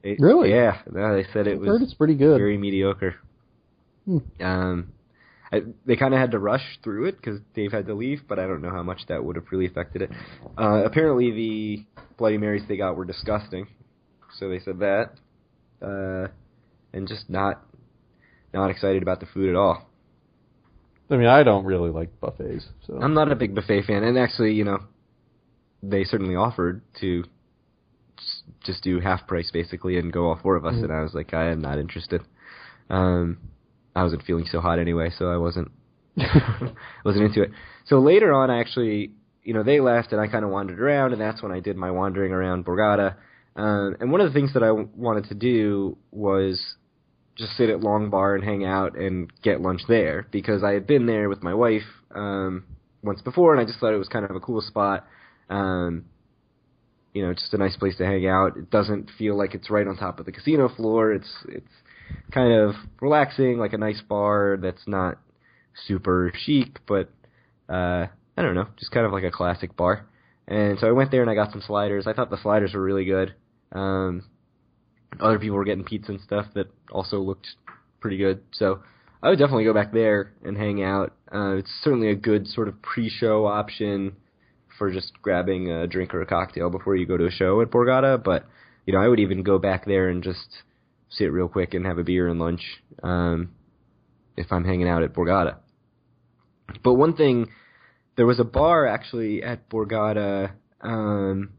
[0.00, 0.50] It, Really?
[0.50, 0.80] Yeah.
[0.88, 2.38] No, they said it I've was it's pretty good.
[2.38, 3.16] very mediocre.
[4.06, 4.18] Hmm.
[4.40, 4.92] Um,
[5.52, 8.38] I, they kind of had to rush through it because Dave had to leave, but
[8.38, 10.10] I don't know how much that would have really affected it.
[10.56, 11.86] Uh, apparently, the
[12.16, 13.66] Bloody Marys they got were disgusting,
[14.38, 15.12] so they said that,
[15.82, 16.28] uh,
[16.92, 17.64] and just not
[18.58, 19.86] not excited about the food at all.
[21.10, 24.18] I mean, I don't really like buffets, so I'm not a big buffet fan, and
[24.18, 24.80] actually, you know,
[25.82, 27.24] they certainly offered to
[28.64, 30.84] just do half price basically and go all four of us, Mhm.
[30.84, 32.20] and I was like, I am not interested.
[32.90, 33.38] Um,
[33.96, 35.70] I wasn't feeling so hot anyway, so I wasn't
[37.04, 37.52] wasn't into it.
[37.86, 39.12] So later on, I actually
[39.44, 41.74] you know, they left and I kind of wandered around, and that's when I did
[41.74, 43.14] my wandering around Borgata.
[43.56, 46.60] Um, and one of the things that I w- wanted to do was
[47.38, 50.86] just sit at Long Bar and hang out and get lunch there because I had
[50.86, 51.82] been there with my wife
[52.14, 52.64] um,
[53.02, 55.06] once before, and I just thought it was kind of a cool spot.
[55.48, 56.06] Um,
[57.14, 58.56] you know, just a nice place to hang out.
[58.56, 61.12] It doesn't feel like it's right on top of the casino floor.
[61.12, 61.72] It's it's
[62.32, 65.18] kind of relaxing, like a nice bar that's not
[65.86, 67.08] super chic, but
[67.68, 70.06] uh, I don't know, just kind of like a classic bar.
[70.46, 72.06] And so I went there and I got some sliders.
[72.06, 73.34] I thought the sliders were really good.
[73.70, 74.24] Um,
[75.20, 77.48] other people were getting pizza and stuff that also looked
[78.00, 78.42] pretty good.
[78.52, 78.80] So
[79.22, 81.12] I would definitely go back there and hang out.
[81.32, 84.16] Uh, it's certainly a good sort of pre-show option
[84.78, 87.70] for just grabbing a drink or a cocktail before you go to a show at
[87.70, 88.22] Borgata.
[88.22, 88.46] But
[88.86, 90.62] you know, I would even go back there and just
[91.10, 92.62] sit real quick and have a beer and lunch
[93.02, 93.50] um,
[94.36, 95.56] if I'm hanging out at Borgata.
[96.84, 97.48] But one thing,
[98.16, 100.52] there was a bar actually at Borgata.
[100.80, 101.50] Um,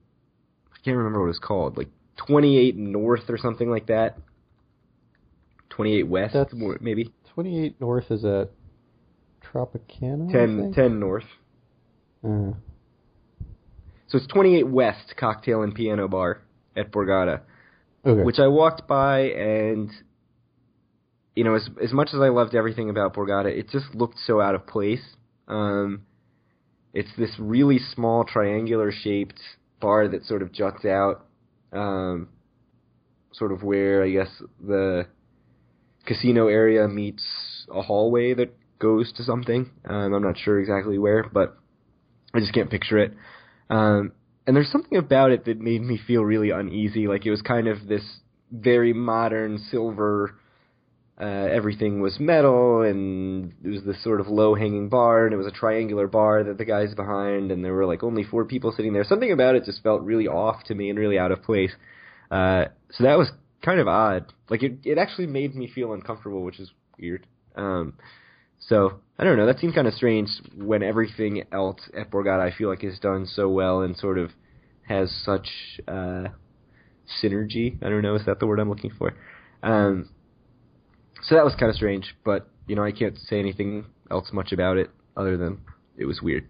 [0.71, 1.89] I can't remember what it was called, like
[2.27, 4.17] 28 North or something like that.
[5.69, 7.13] 28 West, That's- maybe.
[7.33, 8.49] 28 North is at
[9.41, 10.29] Tropicana.
[10.29, 10.75] I 10, think?
[10.75, 11.23] 10 North.
[12.23, 12.51] Uh,
[14.07, 16.41] So it's 28 West Cocktail and Piano Bar
[16.75, 17.41] at Borgata,
[18.05, 18.23] okay.
[18.23, 19.89] which I walked by and
[21.35, 24.41] you know, as as much as I loved everything about Borgata, it just looked so
[24.41, 25.15] out of place.
[25.47, 26.01] Um,
[26.93, 29.39] it's this really small triangular shaped
[29.79, 31.25] bar that sort of juts out,
[31.73, 32.29] um,
[33.33, 34.29] sort of where I guess
[34.65, 35.07] the
[36.05, 37.23] casino area meets
[37.73, 39.69] a hallway that goes to something.
[39.85, 41.57] Um, I'm not sure exactly where, but
[42.33, 43.13] I just can't picture it.
[43.69, 44.13] Um,
[44.47, 47.07] and there's something about it that made me feel really uneasy.
[47.07, 48.03] Like it was kind of this
[48.51, 50.39] very modern silver.
[51.19, 55.47] Uh, everything was metal, and it was this sort of low-hanging bar, and it was
[55.47, 58.93] a triangular bar that the guy's behind, and there were like only four people sitting
[58.93, 59.03] there.
[59.03, 61.71] Something about it just felt really off to me and really out of place.
[62.31, 64.31] Uh, so that was kind of odd.
[64.49, 67.27] Like it, it actually made me feel uncomfortable, which is weird.
[67.55, 67.95] Um,
[68.59, 69.45] so I don't know.
[69.45, 73.25] That seemed kind of strange when everything else at Borgata I feel like is done
[73.25, 74.31] so well and sort of
[74.87, 75.49] has such
[75.87, 76.29] uh,
[77.21, 77.77] synergy.
[77.83, 78.15] I don't know.
[78.15, 79.13] Is that the word I'm looking for?
[79.61, 80.09] Um,
[81.23, 84.51] so that was kind of strange, but you know I can't say anything else much
[84.51, 85.59] about it other than
[85.97, 86.47] it was weird.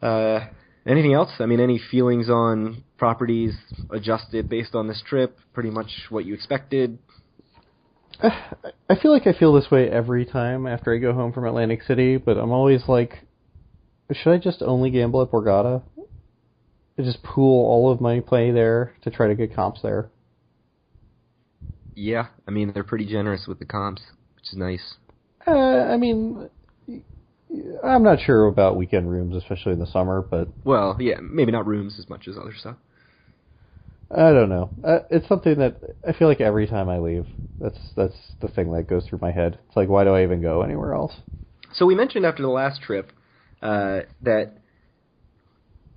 [0.00, 0.46] Uh,
[0.86, 1.30] anything else?
[1.38, 3.54] I mean, any feelings on properties
[3.90, 5.38] adjusted based on this trip?
[5.52, 6.98] Pretty much what you expected.
[8.22, 11.82] I feel like I feel this way every time after I go home from Atlantic
[11.82, 13.18] City, but I'm always like,
[14.12, 15.82] should I just only gamble at Borgata?
[16.98, 20.10] I just pool all of my play there to try to get comps there.
[21.94, 24.02] Yeah, I mean they're pretty generous with the comps,
[24.36, 24.94] which is nice.
[25.46, 26.48] Uh, I mean,
[27.84, 31.66] I'm not sure about weekend rooms, especially in the summer, but Well, yeah, maybe not
[31.66, 32.76] rooms as much as other stuff.
[34.10, 34.70] I don't know.
[34.84, 37.26] Uh, it's something that I feel like every time I leave,
[37.60, 39.58] that's that's the thing that goes through my head.
[39.66, 41.14] It's like, why do I even go anywhere else?
[41.74, 43.12] So we mentioned after the last trip
[43.62, 44.58] uh, that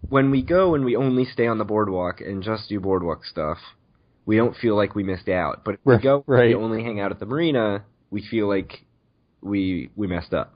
[0.08, 3.58] when we go and we only stay on the boardwalk and just do boardwalk stuff,
[4.26, 5.64] we don't feel like we missed out.
[5.64, 6.50] But if we go right.
[6.50, 8.86] we only hang out at the marina, we feel like
[9.42, 10.54] we we messed up.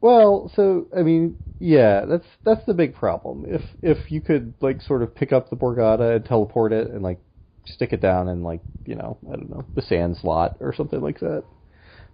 [0.00, 3.44] Well, so I mean, yeah, that's that's the big problem.
[3.46, 7.02] If if you could like sort of pick up the Borgata and teleport it and
[7.02, 7.20] like
[7.66, 11.00] stick it down in like you know I don't know the Sands lot or something
[11.00, 11.44] like that.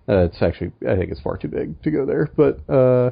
[0.09, 3.11] Uh, it's actually I think it's far too big to go there, but uh,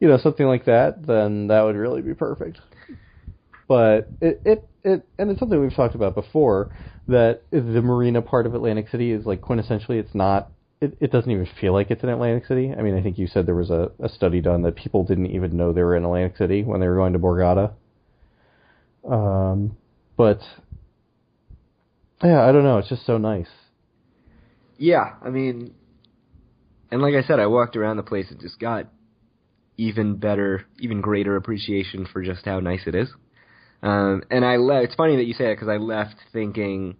[0.00, 2.60] you know something like that, then that would really be perfect.
[3.68, 6.70] But it it it and it's something we've talked about before
[7.08, 10.50] that the marina part of Atlantic City is like quintessentially it's not
[10.80, 12.72] it, it doesn't even feel like it's in Atlantic City.
[12.76, 15.26] I mean, I think you said there was a, a study done that people didn't
[15.26, 17.72] even know they were in Atlantic City when they were going to Borgata.
[19.08, 19.76] Um,
[20.16, 20.40] but
[22.22, 22.78] yeah, I don't know.
[22.78, 23.48] It's just so nice.
[24.76, 25.74] Yeah, I mean,
[26.90, 28.86] and like I said, I walked around the place and just got
[29.76, 33.08] even better, even greater appreciation for just how nice it is.
[33.84, 36.96] Um, and I le- it's funny that you say that because I left thinking,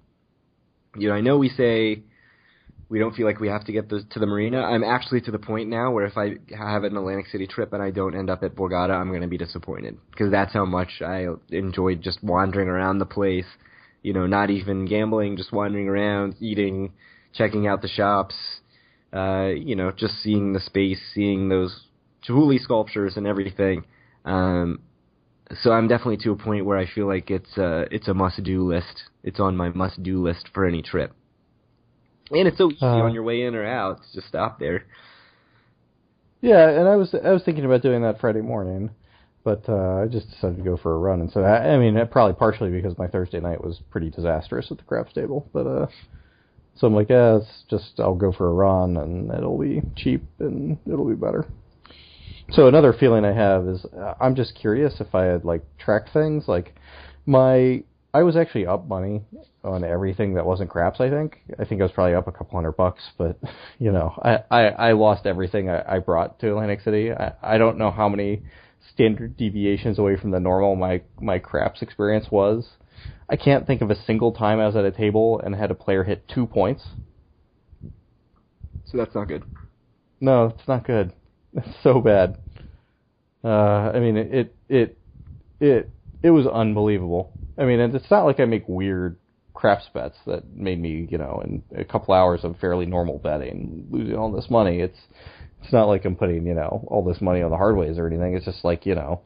[0.97, 2.03] you know, I know we say
[2.91, 4.61] we don't feel like we have to get the, to the marina.
[4.61, 7.83] I'm actually to the point now where if I have an Atlantic City trip and
[7.83, 11.01] I don't end up at Borgata, I'm going to be disappointed because that's how much
[11.01, 13.47] I enjoyed just wandering around the place.
[14.03, 16.93] You know, not even gambling, just wandering around, eating,
[17.33, 18.35] checking out the shops.
[19.11, 21.87] Uh, you know, just seeing the space, seeing those
[22.29, 23.85] Chihuly sculptures and everything.
[24.27, 24.81] Um,
[25.63, 28.43] so I'm definitely to a point where I feel like it's a it's a must
[28.43, 29.05] do list.
[29.23, 31.13] It's on my must do list for any trip.
[32.31, 33.99] And it's so easy Uh, on your way in or out.
[33.99, 34.85] to Just stop there.
[36.41, 38.91] Yeah, and I was I was thinking about doing that Friday morning,
[39.45, 41.21] but uh, I just decided to go for a run.
[41.21, 44.79] And so I, I mean, probably partially because my Thursday night was pretty disastrous at
[44.79, 45.49] the craps table.
[45.53, 45.87] But uh,
[46.77, 50.23] so I'm like, yeah, it's just I'll go for a run and it'll be cheap
[50.39, 51.47] and it'll be better.
[52.51, 56.13] So another feeling I have is uh, I'm just curious if I had like tracked
[56.13, 56.75] things like
[57.27, 57.83] my
[58.13, 59.23] I was actually up money
[59.65, 61.01] on everything that wasn't craps.
[61.01, 63.39] I think I think I was probably up a couple hundred bucks, but
[63.79, 67.13] you know I I, I lost everything I, I brought to Atlantic City.
[67.13, 68.43] I, I don't know how many
[68.93, 72.69] standard deviations away from the normal my my craps experience was.
[73.29, 75.75] I can't think of a single time I was at a table and had a
[75.75, 76.85] player hit two points.
[78.85, 79.45] So that's not good.
[80.21, 81.13] No, it's not good.
[81.83, 82.37] So bad.
[83.43, 84.99] Uh, I mean, it it
[85.61, 85.91] it
[86.23, 87.37] it was unbelievable.
[87.59, 89.19] I mean, it's not like I make weird
[89.53, 93.87] craps bets that made me, you know, in a couple hours of fairly normal betting,
[93.91, 94.81] losing all this money.
[94.81, 94.99] It's
[95.63, 98.07] it's not like I'm putting, you know, all this money on the hard ways or
[98.07, 98.35] anything.
[98.35, 99.23] It's just like, you know,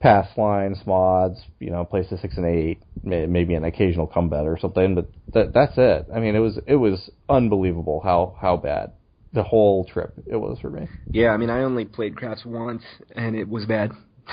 [0.00, 4.46] pass lines, mods, you know, place to six and eight, maybe an occasional come bet
[4.46, 6.06] or something, but that that's it.
[6.14, 8.92] I mean, it was it was unbelievable how how bad
[9.32, 10.88] the whole trip it was for me.
[11.10, 12.82] Yeah, I mean, I only played craps once
[13.14, 13.92] and it was bad.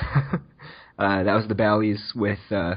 [0.99, 2.75] uh that was the Bally's with uh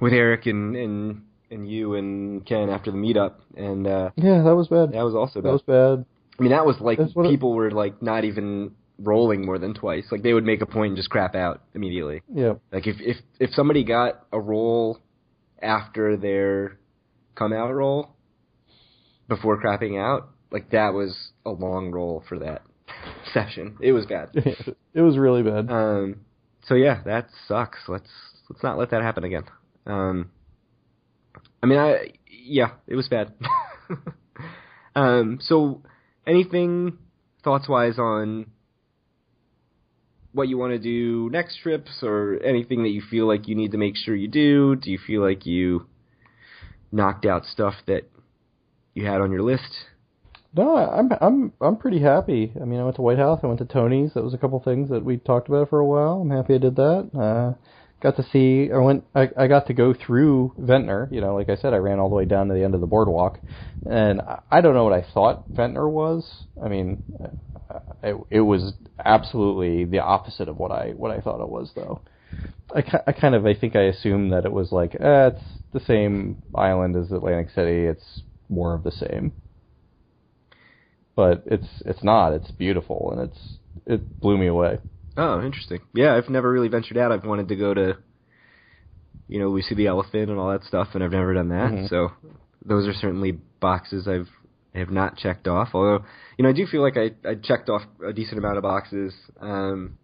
[0.00, 4.54] with Eric and and and you and Ken after the meetup and uh Yeah, that
[4.54, 4.92] was bad.
[4.92, 5.48] That was also bad.
[5.48, 6.04] That was bad.
[6.38, 10.04] I mean, that was like people it, were like not even rolling more than twice.
[10.10, 12.22] Like they would make a point and just crap out immediately.
[12.32, 12.54] Yeah.
[12.72, 14.98] Like if if if somebody got a roll
[15.62, 16.78] after their
[17.34, 18.15] come out roll
[19.28, 22.62] before crapping out, like that was a long roll for that
[23.32, 23.76] session.
[23.80, 24.30] It was bad.
[24.34, 25.70] it was really bad.
[25.70, 26.20] Um
[26.66, 27.78] so yeah, that sucks.
[27.88, 28.10] Let's
[28.48, 29.44] let's not let that happen again.
[29.86, 30.30] Um
[31.62, 33.34] I mean I yeah, it was bad.
[34.94, 35.82] um so
[36.26, 36.98] anything
[37.42, 38.46] thoughts wise on
[40.32, 43.72] what you want to do next trips or anything that you feel like you need
[43.72, 44.76] to make sure you do?
[44.76, 45.86] Do you feel like you
[46.92, 48.02] knocked out stuff that
[48.96, 49.62] you had on your list?
[50.54, 52.52] No, I'm I'm I'm pretty happy.
[52.60, 54.14] I mean, I went to White House, I went to Tony's.
[54.14, 56.20] That was a couple things that we talked about for a while.
[56.22, 57.10] I'm happy I did that.
[57.14, 57.58] Uh,
[58.00, 61.50] got to see I went I, I got to go through Ventnor, you know, like
[61.50, 63.38] I said, I ran all the way down to the end of the boardwalk.
[63.84, 66.26] And I, I don't know what I thought Ventnor was.
[66.62, 67.02] I mean,
[68.02, 68.72] it, it was
[69.04, 72.00] absolutely the opposite of what I what I thought it was though.
[72.74, 75.42] I, I kind of I think I assumed that it was like eh, it's
[75.72, 77.84] the same island as Atlantic City.
[77.84, 79.32] It's more of the same,
[81.14, 82.32] but it's it's not.
[82.32, 84.78] It's beautiful and it's it blew me away.
[85.16, 85.80] Oh, interesting.
[85.94, 87.10] Yeah, I've never really ventured out.
[87.10, 87.96] I've wanted to go to,
[89.28, 91.72] you know, we see the Elephant and all that stuff, and I've never done that.
[91.72, 91.86] Mm-hmm.
[91.86, 92.12] So
[92.64, 94.28] those are certainly boxes I've
[94.74, 95.70] I have not checked off.
[95.72, 96.04] Although,
[96.36, 99.14] you know, I do feel like I I checked off a decent amount of boxes.
[99.40, 99.98] Um,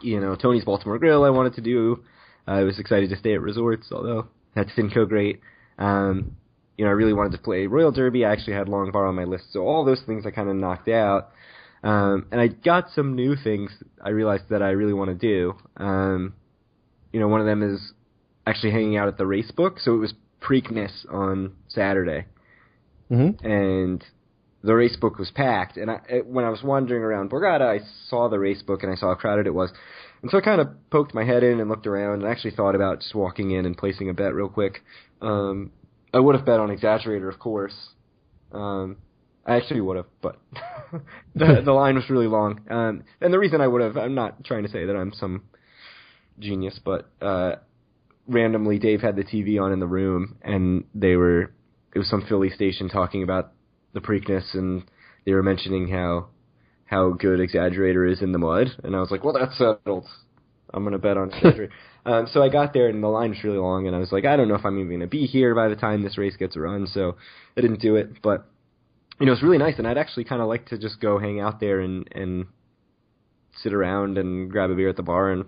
[0.00, 2.04] you know, Tony's Baltimore Grill I wanted to do.
[2.46, 5.40] I was excited to stay at resorts, although that didn't go great.
[5.78, 6.36] Um,
[6.82, 8.24] you know, I really wanted to play Royal Derby.
[8.24, 10.56] I actually had Long Bar on my list, so all those things I kind of
[10.56, 11.30] knocked out.
[11.84, 13.70] Um, and I got some new things
[14.04, 15.54] I realized that I really want to do.
[15.76, 16.34] Um,
[17.12, 17.92] you know, one of them is
[18.48, 19.78] actually hanging out at the race book.
[19.78, 22.24] So it was Preakness on Saturday.
[23.12, 23.46] Mm-hmm.
[23.46, 24.04] And
[24.64, 25.76] the race book was packed.
[25.76, 27.78] And I, when I was wandering around Borgata, I
[28.08, 29.70] saw the race book and I saw how crowded it was.
[30.22, 32.74] And so I kind of poked my head in and looked around and actually thought
[32.74, 34.82] about just walking in and placing a bet real quick.
[35.20, 35.70] Um,
[36.12, 37.74] I would have bet on Exaggerator, of course.
[38.52, 38.98] Um,
[39.46, 40.38] I actually would have, but
[41.34, 42.60] the the line was really long.
[42.70, 45.42] Um, and the reason I would have, I'm not trying to say that I'm some
[46.38, 47.56] genius, but uh,
[48.28, 51.52] randomly Dave had the TV on in the room, and they were
[51.94, 53.52] it was some Philly station talking about
[53.92, 54.84] the Preakness, and
[55.24, 56.28] they were mentioning how
[56.84, 60.06] how good Exaggerator is in the mud, and I was like, well, that's settled.
[60.74, 61.70] I'm gonna bet on Exaggerator.
[62.06, 64.24] um, so I got there, and the line was really long, and I was like,
[64.24, 66.56] I don't know if I'm even gonna be here by the time this race gets
[66.56, 67.16] run, so
[67.56, 68.46] I didn't do it, but
[69.20, 71.40] you know, it's really nice, and I'd actually kind of like to just go hang
[71.40, 72.46] out there and and
[73.62, 75.44] sit around and grab a beer at the bar and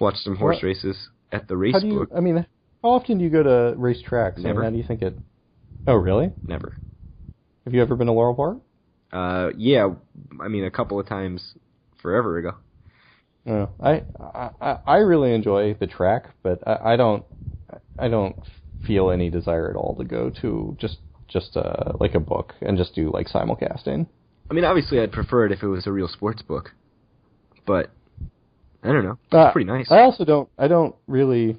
[0.00, 2.10] watch some horse well, races at the race how do you, book.
[2.14, 2.46] I mean,
[2.82, 4.38] how often do you go to race tracks?
[4.38, 4.48] Never.
[4.48, 5.18] I mean, how do you think it?
[5.86, 6.32] Oh, really?
[6.46, 6.76] Never.
[7.64, 8.58] Have you ever been to Laurel Park?
[9.12, 9.88] Uh, yeah.
[10.40, 11.54] I mean, a couple of times
[12.00, 12.54] forever ago.
[13.48, 17.24] Oh, I I I really enjoy the track, but I, I don't
[17.98, 18.36] I don't
[18.86, 20.98] feel any desire at all to go to just
[21.28, 24.06] just uh, like a book and just do like simulcasting.
[24.50, 26.72] I mean, obviously, I'd prefer it if it was a real sports book,
[27.66, 27.90] but
[28.82, 29.18] I don't know.
[29.24, 29.90] It's uh, pretty nice.
[29.90, 30.48] I also don't.
[30.58, 31.56] I don't really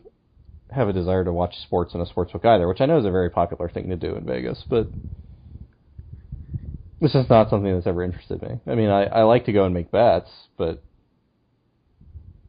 [0.72, 3.05] have a desire to watch sports in a sports book either, which I know is
[3.05, 4.91] a very popular thing to do in Vegas, but
[6.99, 8.59] this is not something that's ever interested me.
[8.68, 10.84] I mean, I, I like to go and make bets, but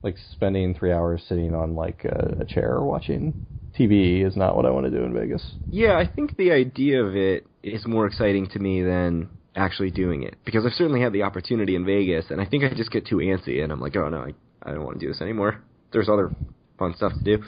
[0.03, 3.35] like spending three hours sitting on like a, a chair watching
[3.79, 5.43] TV is not what I want to do in Vegas.
[5.71, 10.23] Yeah, I think the idea of it is more exciting to me than actually doing
[10.23, 13.07] it because I've certainly had the opportunity in Vegas, and I think I just get
[13.07, 15.63] too antsy, and I'm like, oh no, I, I don't want to do this anymore.
[15.93, 16.33] There's other
[16.79, 17.45] fun stuff to do.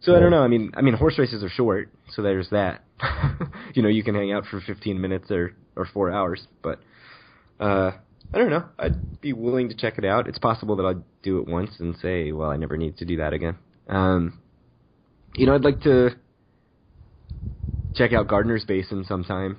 [0.00, 0.42] So I don't know.
[0.42, 2.84] I mean, I mean, horse races are short, so there's that.
[3.74, 6.78] you know, you can hang out for 15 minutes or or four hours, but
[7.58, 7.92] uh,
[8.32, 8.64] I don't know.
[8.78, 10.28] I'd be willing to check it out.
[10.28, 13.16] It's possible that I'd do it once and say, well, I never need to do
[13.18, 13.56] that again.
[13.88, 14.40] Um,
[15.34, 16.10] you know, I'd like to
[17.94, 19.58] check out Gardner's Basin sometime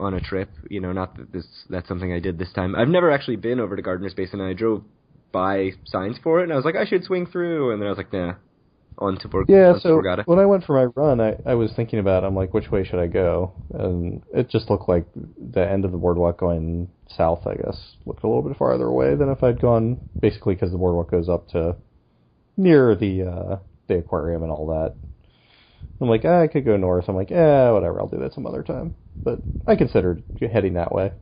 [0.00, 0.50] on a trip.
[0.68, 2.74] You know, not that this that's something I did this time.
[2.74, 4.40] I've never actually been over to Gardner's Basin.
[4.40, 4.82] I drove
[5.32, 7.90] by signs for it, and I was like, I should swing through, and then I
[7.90, 8.34] was like, nah,
[8.98, 10.26] on to Bor- Yeah, so Borgata.
[10.26, 12.84] when I went for my run, I, I was thinking about I'm like, which way
[12.84, 13.52] should I go?
[13.72, 18.22] And it just looked like the end of the boardwalk going south, I guess, looked
[18.24, 21.48] a little bit farther away than if I'd gone basically because the boardwalk goes up
[21.50, 21.76] to
[22.56, 23.56] near the uh,
[23.88, 24.94] the aquarium and all that.
[26.00, 27.08] I'm like, ah, I could go north.
[27.08, 28.94] I'm like, yeah, whatever, I'll do that some other time.
[29.24, 31.12] But I considered heading that way.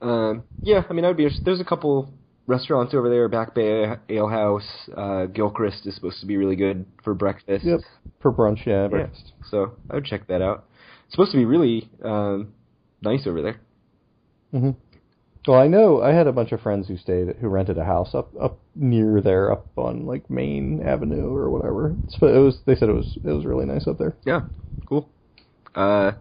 [0.00, 1.28] Um, yeah, I mean, I'd be.
[1.44, 2.12] There's a couple
[2.46, 3.28] restaurants over there.
[3.28, 4.66] Back Bay Ale House,
[4.96, 7.64] uh, Gilchrist is supposed to be really good for breakfast.
[7.64, 7.80] Yep,
[8.20, 8.88] for brunch, yeah, Yeah.
[8.88, 9.32] breakfast.
[9.50, 10.64] So I would check that out.
[11.06, 12.52] It's supposed to be really um,
[13.02, 13.60] nice over there.
[14.54, 14.70] Mm-hmm.
[15.46, 18.14] Well, I know I had a bunch of friends who stayed who rented a house
[18.14, 21.94] up up near there, up on like Maine Avenue or whatever.
[22.08, 22.58] So it was.
[22.66, 24.16] They said it was it was really nice up there.
[24.24, 24.40] Yeah,
[24.88, 25.08] cool.
[25.72, 26.12] Uh,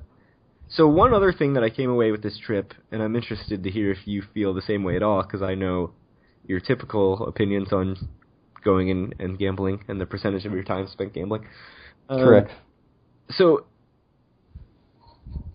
[0.70, 3.72] so one other thing that I came away with this trip, and I'm interested to
[3.72, 5.92] hear if you feel the same way at all, because I know
[6.48, 7.96] your typical opinions on
[8.64, 11.46] going and, and gambling and the percentage of your time spent gambling.
[12.10, 12.52] Um, Correct.
[13.30, 13.66] So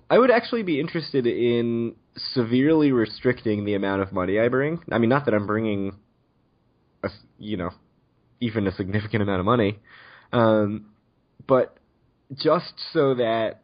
[0.09, 1.95] I would actually be interested in
[2.35, 4.81] severely restricting the amount of money I bring.
[4.91, 5.97] I mean, not that I'm bringing,
[7.03, 7.71] a, you know,
[8.41, 9.79] even a significant amount of money,
[10.33, 10.87] um,
[11.47, 11.77] but
[12.35, 13.63] just so that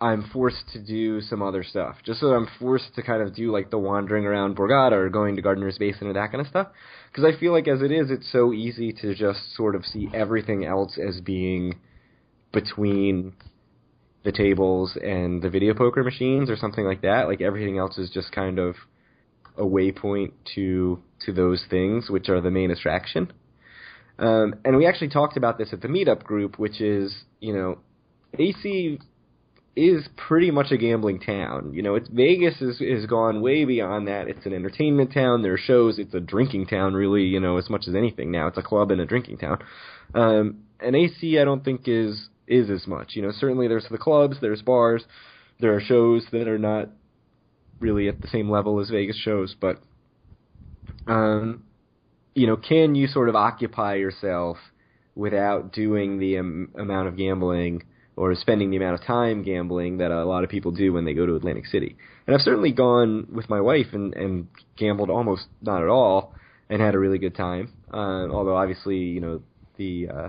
[0.00, 1.96] I'm forced to do some other stuff.
[2.04, 5.36] Just so I'm forced to kind of do like the wandering around Borgata or going
[5.36, 6.68] to Gardner's Basin or that kind of stuff.
[7.10, 10.08] Because I feel like as it is, it's so easy to just sort of see
[10.12, 11.76] everything else as being
[12.52, 13.32] between
[14.22, 17.26] the tables and the video poker machines or something like that.
[17.26, 18.74] Like everything else is just kind of
[19.56, 23.32] a waypoint to to those things, which are the main attraction.
[24.18, 27.78] Um, and we actually talked about this at the meetup group, which is you know,
[28.38, 28.98] AC
[29.76, 31.72] is pretty much a gambling town.
[31.74, 34.26] You know, it's Vegas is is gone way beyond that.
[34.26, 35.42] It's an entertainment town.
[35.42, 35.98] There are shows.
[35.98, 37.24] It's a drinking town, really.
[37.24, 38.46] You know, as much as anything now.
[38.46, 39.58] It's a club and a drinking town.
[40.14, 43.14] Um, and AC, I don't think is is as much.
[43.14, 45.04] You know, certainly there's the clubs, there's bars,
[45.60, 46.88] there are shows that are not
[47.80, 49.82] really at the same level as Vegas shows, but
[51.06, 51.64] um,
[52.34, 54.58] you know, can you sort of occupy yourself
[55.14, 57.82] without doing the um, amount of gambling
[58.16, 61.14] or spending the amount of time gambling that a lot of people do when they
[61.14, 61.96] go to Atlantic City?
[62.26, 66.34] And I've certainly gone with my wife and, and gambled almost not at all
[66.68, 67.72] and had a really good time.
[67.92, 69.42] Uh, although obviously, you know,
[69.76, 70.28] the uh,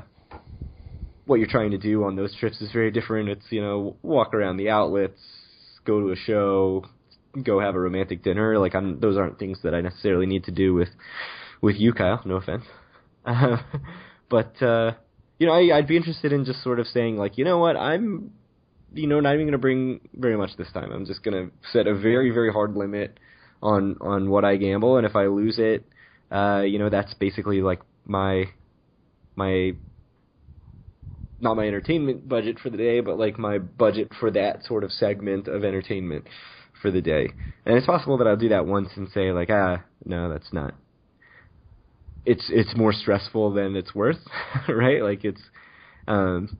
[1.26, 3.30] what you're trying to do on those trips is very different.
[3.30, 5.20] It's you know walk around the outlets,
[5.86, 6.86] go to a show,
[7.44, 8.58] go have a romantic dinner.
[8.58, 10.90] Like I'm, those aren't things that I necessarily need to do with
[11.62, 12.22] with you, Kyle.
[12.26, 12.64] No offense,
[13.26, 13.58] uh,
[14.30, 14.94] but uh,
[15.40, 17.78] you know I, I'd be interested in just sort of saying like you know what
[17.78, 18.32] I'm
[18.94, 20.92] you know not even going to bring very much this time.
[20.92, 23.20] I'm just going to set a very very hard limit
[23.62, 25.86] on on what I gamble, and if I lose it,
[26.32, 28.46] uh, you know that's basically like my
[29.36, 29.74] my
[31.40, 34.92] not my entertainment budget for the day, but like my budget for that sort of
[34.92, 36.26] segment of entertainment
[36.82, 37.30] for the day.
[37.66, 40.74] And it's possible that I'll do that once and say like, ah, no, that's not.
[42.28, 44.20] It's it's more stressful than it's worth,
[44.68, 45.02] right?
[45.02, 45.42] Like it's,
[46.08, 46.58] um,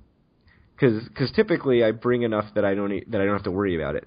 [0.76, 3.76] because because typically I bring enough that I don't that I don't have to worry
[3.76, 4.06] about it.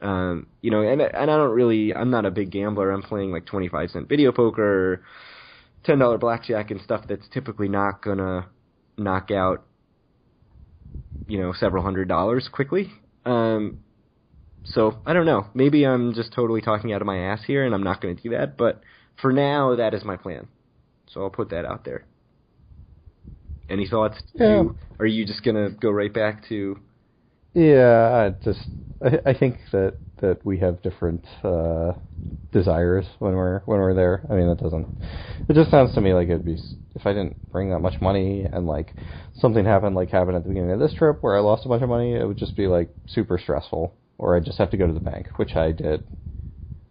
[0.00, 2.92] Um, you know, and and I don't really I'm not a big gambler.
[2.92, 5.02] I'm playing like 25 cent video poker,
[5.84, 8.46] ten dollar blackjack and stuff that's typically not gonna
[8.96, 9.66] knock out
[11.26, 12.92] you know several hundred dollars quickly.
[13.24, 13.78] Um,
[14.64, 15.46] so I don't know.
[15.54, 18.22] Maybe I'm just totally talking out of my ass here, and I'm not going to
[18.22, 18.56] do that.
[18.56, 18.82] But
[19.20, 20.48] for now, that is my plan.
[21.12, 22.06] So I'll put that out there.
[23.70, 24.18] Any thoughts?
[24.34, 24.62] Yeah.
[24.62, 26.78] You, are you just going to go right back to?
[27.54, 28.68] Yeah, I just
[29.02, 31.92] I, I think that that we have different uh,
[32.52, 34.26] desires when we're when we're there.
[34.30, 34.88] I mean, that doesn't.
[35.48, 38.00] It just sounds to me like it'd be s- if I didn't bring that much
[38.00, 38.94] money and like
[39.40, 41.82] something happened like happened at the beginning of this trip where I lost a bunch
[41.82, 43.94] of money, it would just be like super stressful.
[44.18, 46.02] Or I'd just have to go to the bank, which I did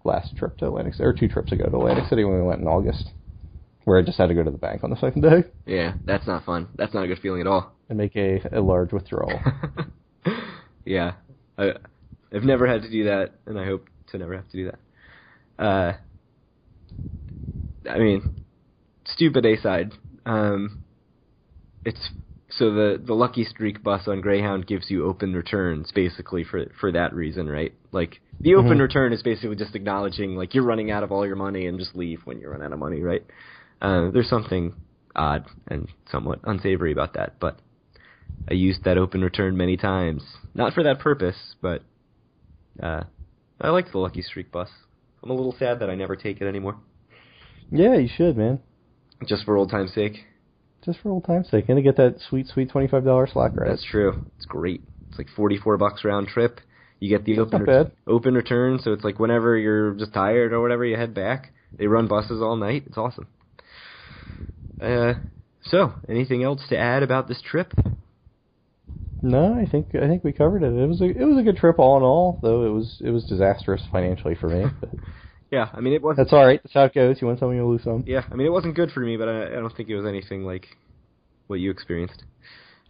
[0.03, 2.61] last trip to Atlantic City, or two trips ago to Atlantic City when we went
[2.61, 3.11] in August.
[3.89, 6.27] Where I just had to go to the bank on the second day Yeah, that's
[6.27, 6.67] not fun.
[6.75, 7.73] That's not a good feeling at all.
[7.89, 9.41] and make a, a large withdrawal.
[10.85, 11.13] yeah,
[11.57, 11.73] I,
[12.33, 15.63] I've never had to do that, and I hope to never have to do that.
[15.63, 15.93] Uh,
[17.89, 18.21] I mean,
[19.05, 19.93] stupid A side.
[20.25, 20.79] Um,
[21.83, 22.09] it's
[22.51, 26.91] so the the Lucky Streak bus on Greyhound gives you open returns basically for for
[26.91, 27.73] that reason, right?
[27.91, 28.81] Like the open Mhm.
[28.81, 31.95] return is basically just acknowledging like you're running out of all your money and just
[31.95, 33.23] leave when you run out of money, right?
[33.81, 34.73] Uh, there's something
[35.15, 37.59] odd and somewhat unsavory about that, but
[38.49, 40.23] I used that open return many times.
[40.53, 41.83] Not for that purpose, but
[42.81, 43.03] uh,
[43.61, 44.69] I liked the Lucky Streak bus.
[45.23, 46.77] I'm a little sad that I never take it anymore,
[47.71, 48.59] yeah, you should, man.
[49.27, 50.25] just for old time's sake.
[50.83, 53.69] Just for old time's sake, and to get that sweet, sweet twenty-five dollar slack ride.
[53.69, 54.25] That's true.
[54.37, 54.81] It's great.
[55.09, 56.61] It's like 44 bucks round trip.
[56.99, 57.91] You get the open bad.
[58.07, 61.51] open return, so it's like whenever you're just tired or whatever, you head back.
[61.77, 62.83] They run buses all night.
[62.87, 63.27] It's awesome.
[64.81, 65.13] Uh,
[65.63, 67.73] so anything else to add about this trip?
[69.21, 70.73] No, I think I think we covered it.
[70.73, 73.11] It was a it was a good trip all in all, though it was it
[73.11, 74.65] was disastrous financially for me.
[75.51, 76.15] Yeah, I mean it was.
[76.15, 76.61] that's all right.
[76.61, 77.17] That's how it goes.
[77.19, 78.03] You win some, you lose some.
[78.05, 80.05] Yeah, I mean it wasn't good for me, but I, I don't think it was
[80.05, 80.67] anything like
[81.47, 82.23] what you experienced.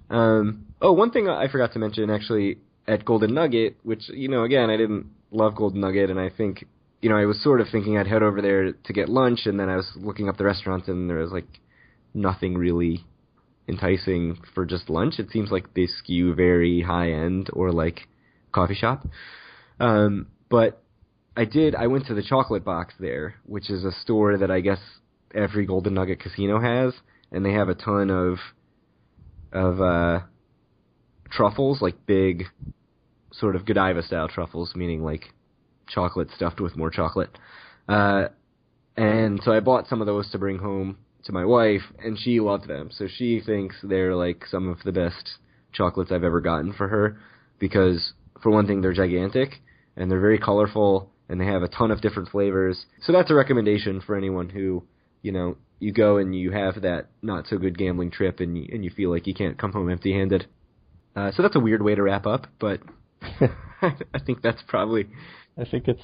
[0.09, 2.57] Um, oh, one thing I forgot to mention actually
[2.87, 6.65] at Golden Nugget, which you know, again, I didn't love Golden Nugget, and I think
[7.01, 9.57] you know I was sort of thinking I'd head over there to get lunch, and
[9.57, 11.47] then I was looking up the restaurants, and there was like
[12.13, 13.05] nothing really
[13.67, 15.19] enticing for just lunch.
[15.19, 18.07] It seems like they skew very high end or like
[18.51, 19.07] coffee shop.
[19.79, 20.83] Um, but
[21.37, 21.75] I did.
[21.75, 24.79] I went to the Chocolate Box there, which is a store that I guess
[25.33, 26.93] every Golden Nugget casino has,
[27.31, 28.37] and they have a ton of
[29.53, 30.21] of uh,
[31.31, 32.45] truffles, like big,
[33.31, 35.25] sort of Godiva style truffles, meaning like
[35.87, 37.37] chocolate stuffed with more chocolate.
[37.87, 38.27] Uh,
[38.97, 42.39] and so I bought some of those to bring home to my wife, and she
[42.39, 42.89] loved them.
[42.91, 45.37] So she thinks they're like some of the best
[45.71, 47.19] chocolates I've ever gotten for her,
[47.59, 49.61] because for one thing, they're gigantic
[49.95, 52.85] and they're very colorful and they have a ton of different flavors.
[53.01, 54.83] So that's a recommendation for anyone who,
[55.21, 58.67] you know, you go and you have that not so good gambling trip and you,
[58.71, 60.47] and you feel like you can't come home empty-handed.
[61.15, 62.79] Uh, so that's a weird way to wrap up, but
[63.21, 65.07] I think that's probably
[65.57, 66.01] I think it's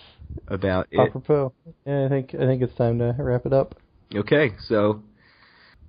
[0.47, 0.99] about it.
[0.99, 1.53] apropos.
[1.85, 3.75] Yeah, I think I think it's time to wrap it up.
[4.13, 5.01] Okay, so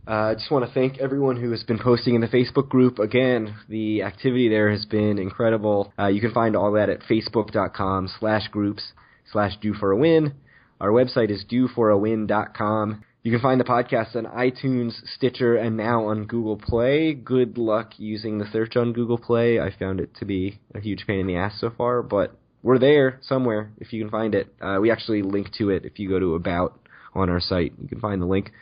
[0.08, 2.98] uh, I just want to thank everyone who has been posting in the Facebook group.
[2.98, 5.92] Again, the activity there has been incredible.
[5.98, 8.92] Uh, you can find all that at facebook.com slash groups
[9.32, 10.34] slash Due for a Win.
[10.80, 13.04] Our website is dueforawin.com.
[13.22, 17.12] You can find the podcast on iTunes, Stitcher, and now on Google Play.
[17.12, 19.58] Good luck using the search on Google Play.
[19.58, 22.78] I found it to be a huge pain in the ass so far, but we're
[22.78, 24.54] there somewhere if you can find it.
[24.60, 26.78] Uh, we actually link to it if you go to About
[27.16, 27.72] on our site.
[27.80, 28.52] You can find the link.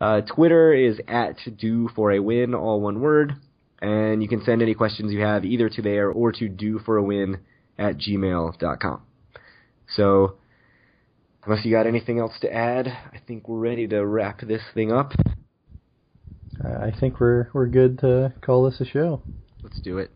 [0.00, 3.34] Uh, Twitter is at Due for a Win, all one word.
[3.80, 6.96] And you can send any questions you have either to there or to Due for
[6.96, 7.38] a Win
[7.78, 9.02] at gmail.com.
[9.94, 10.36] So,
[11.44, 14.92] unless you got anything else to add, I think we're ready to wrap this thing
[14.92, 15.12] up.
[16.62, 19.22] I think we're we're good to call this a show.
[19.62, 20.10] Let's do it.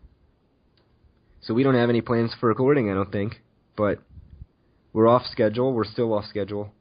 [1.41, 3.41] So we don't have any plans for recording, I don't think,
[3.77, 3.99] but
[4.91, 5.73] we're off schedule.
[5.73, 6.71] We're still off schedule.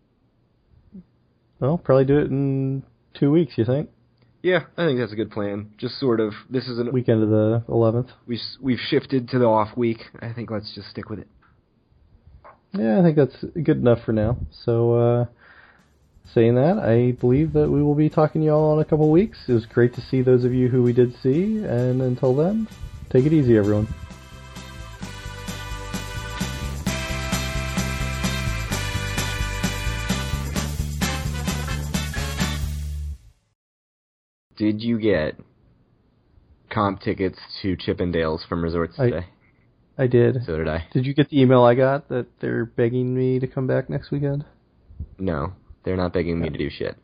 [1.63, 2.83] Well, probably do it in
[3.15, 3.57] two weeks.
[3.57, 3.89] You think?
[4.43, 5.73] Yeah, I think that's a good plan.
[5.79, 8.09] Just sort of this is a Weekend of the eleventh.
[8.27, 10.01] we've we've shifted to the off week.
[10.21, 11.29] I think let's just stick with it.
[12.73, 14.39] Yeah, I think that's good enough for now.
[14.65, 15.27] So, uh,
[16.35, 19.39] saying that, I believe that we will be talking to y'all in a couple weeks.
[19.47, 22.67] It was great to see those of you who we did see, and until then,
[23.11, 23.87] take it easy, everyone.
[34.63, 35.35] Did you get
[36.71, 39.27] comp tickets to Chippendales from Resorts I- today?
[39.99, 40.37] I did.
[40.47, 40.87] So did I.
[40.93, 44.13] Did you get the email I got that they're begging me to come back next
[44.13, 44.45] weekend?
[45.19, 46.97] No, they're not begging me to do shit.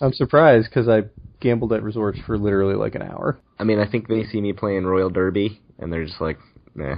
[0.00, 1.02] I'm surprised because I
[1.38, 3.38] gambled at resorts for literally like an hour.
[3.60, 6.38] I mean, I think they see me playing Royal Derby, and they're just like,
[6.74, 6.96] nah.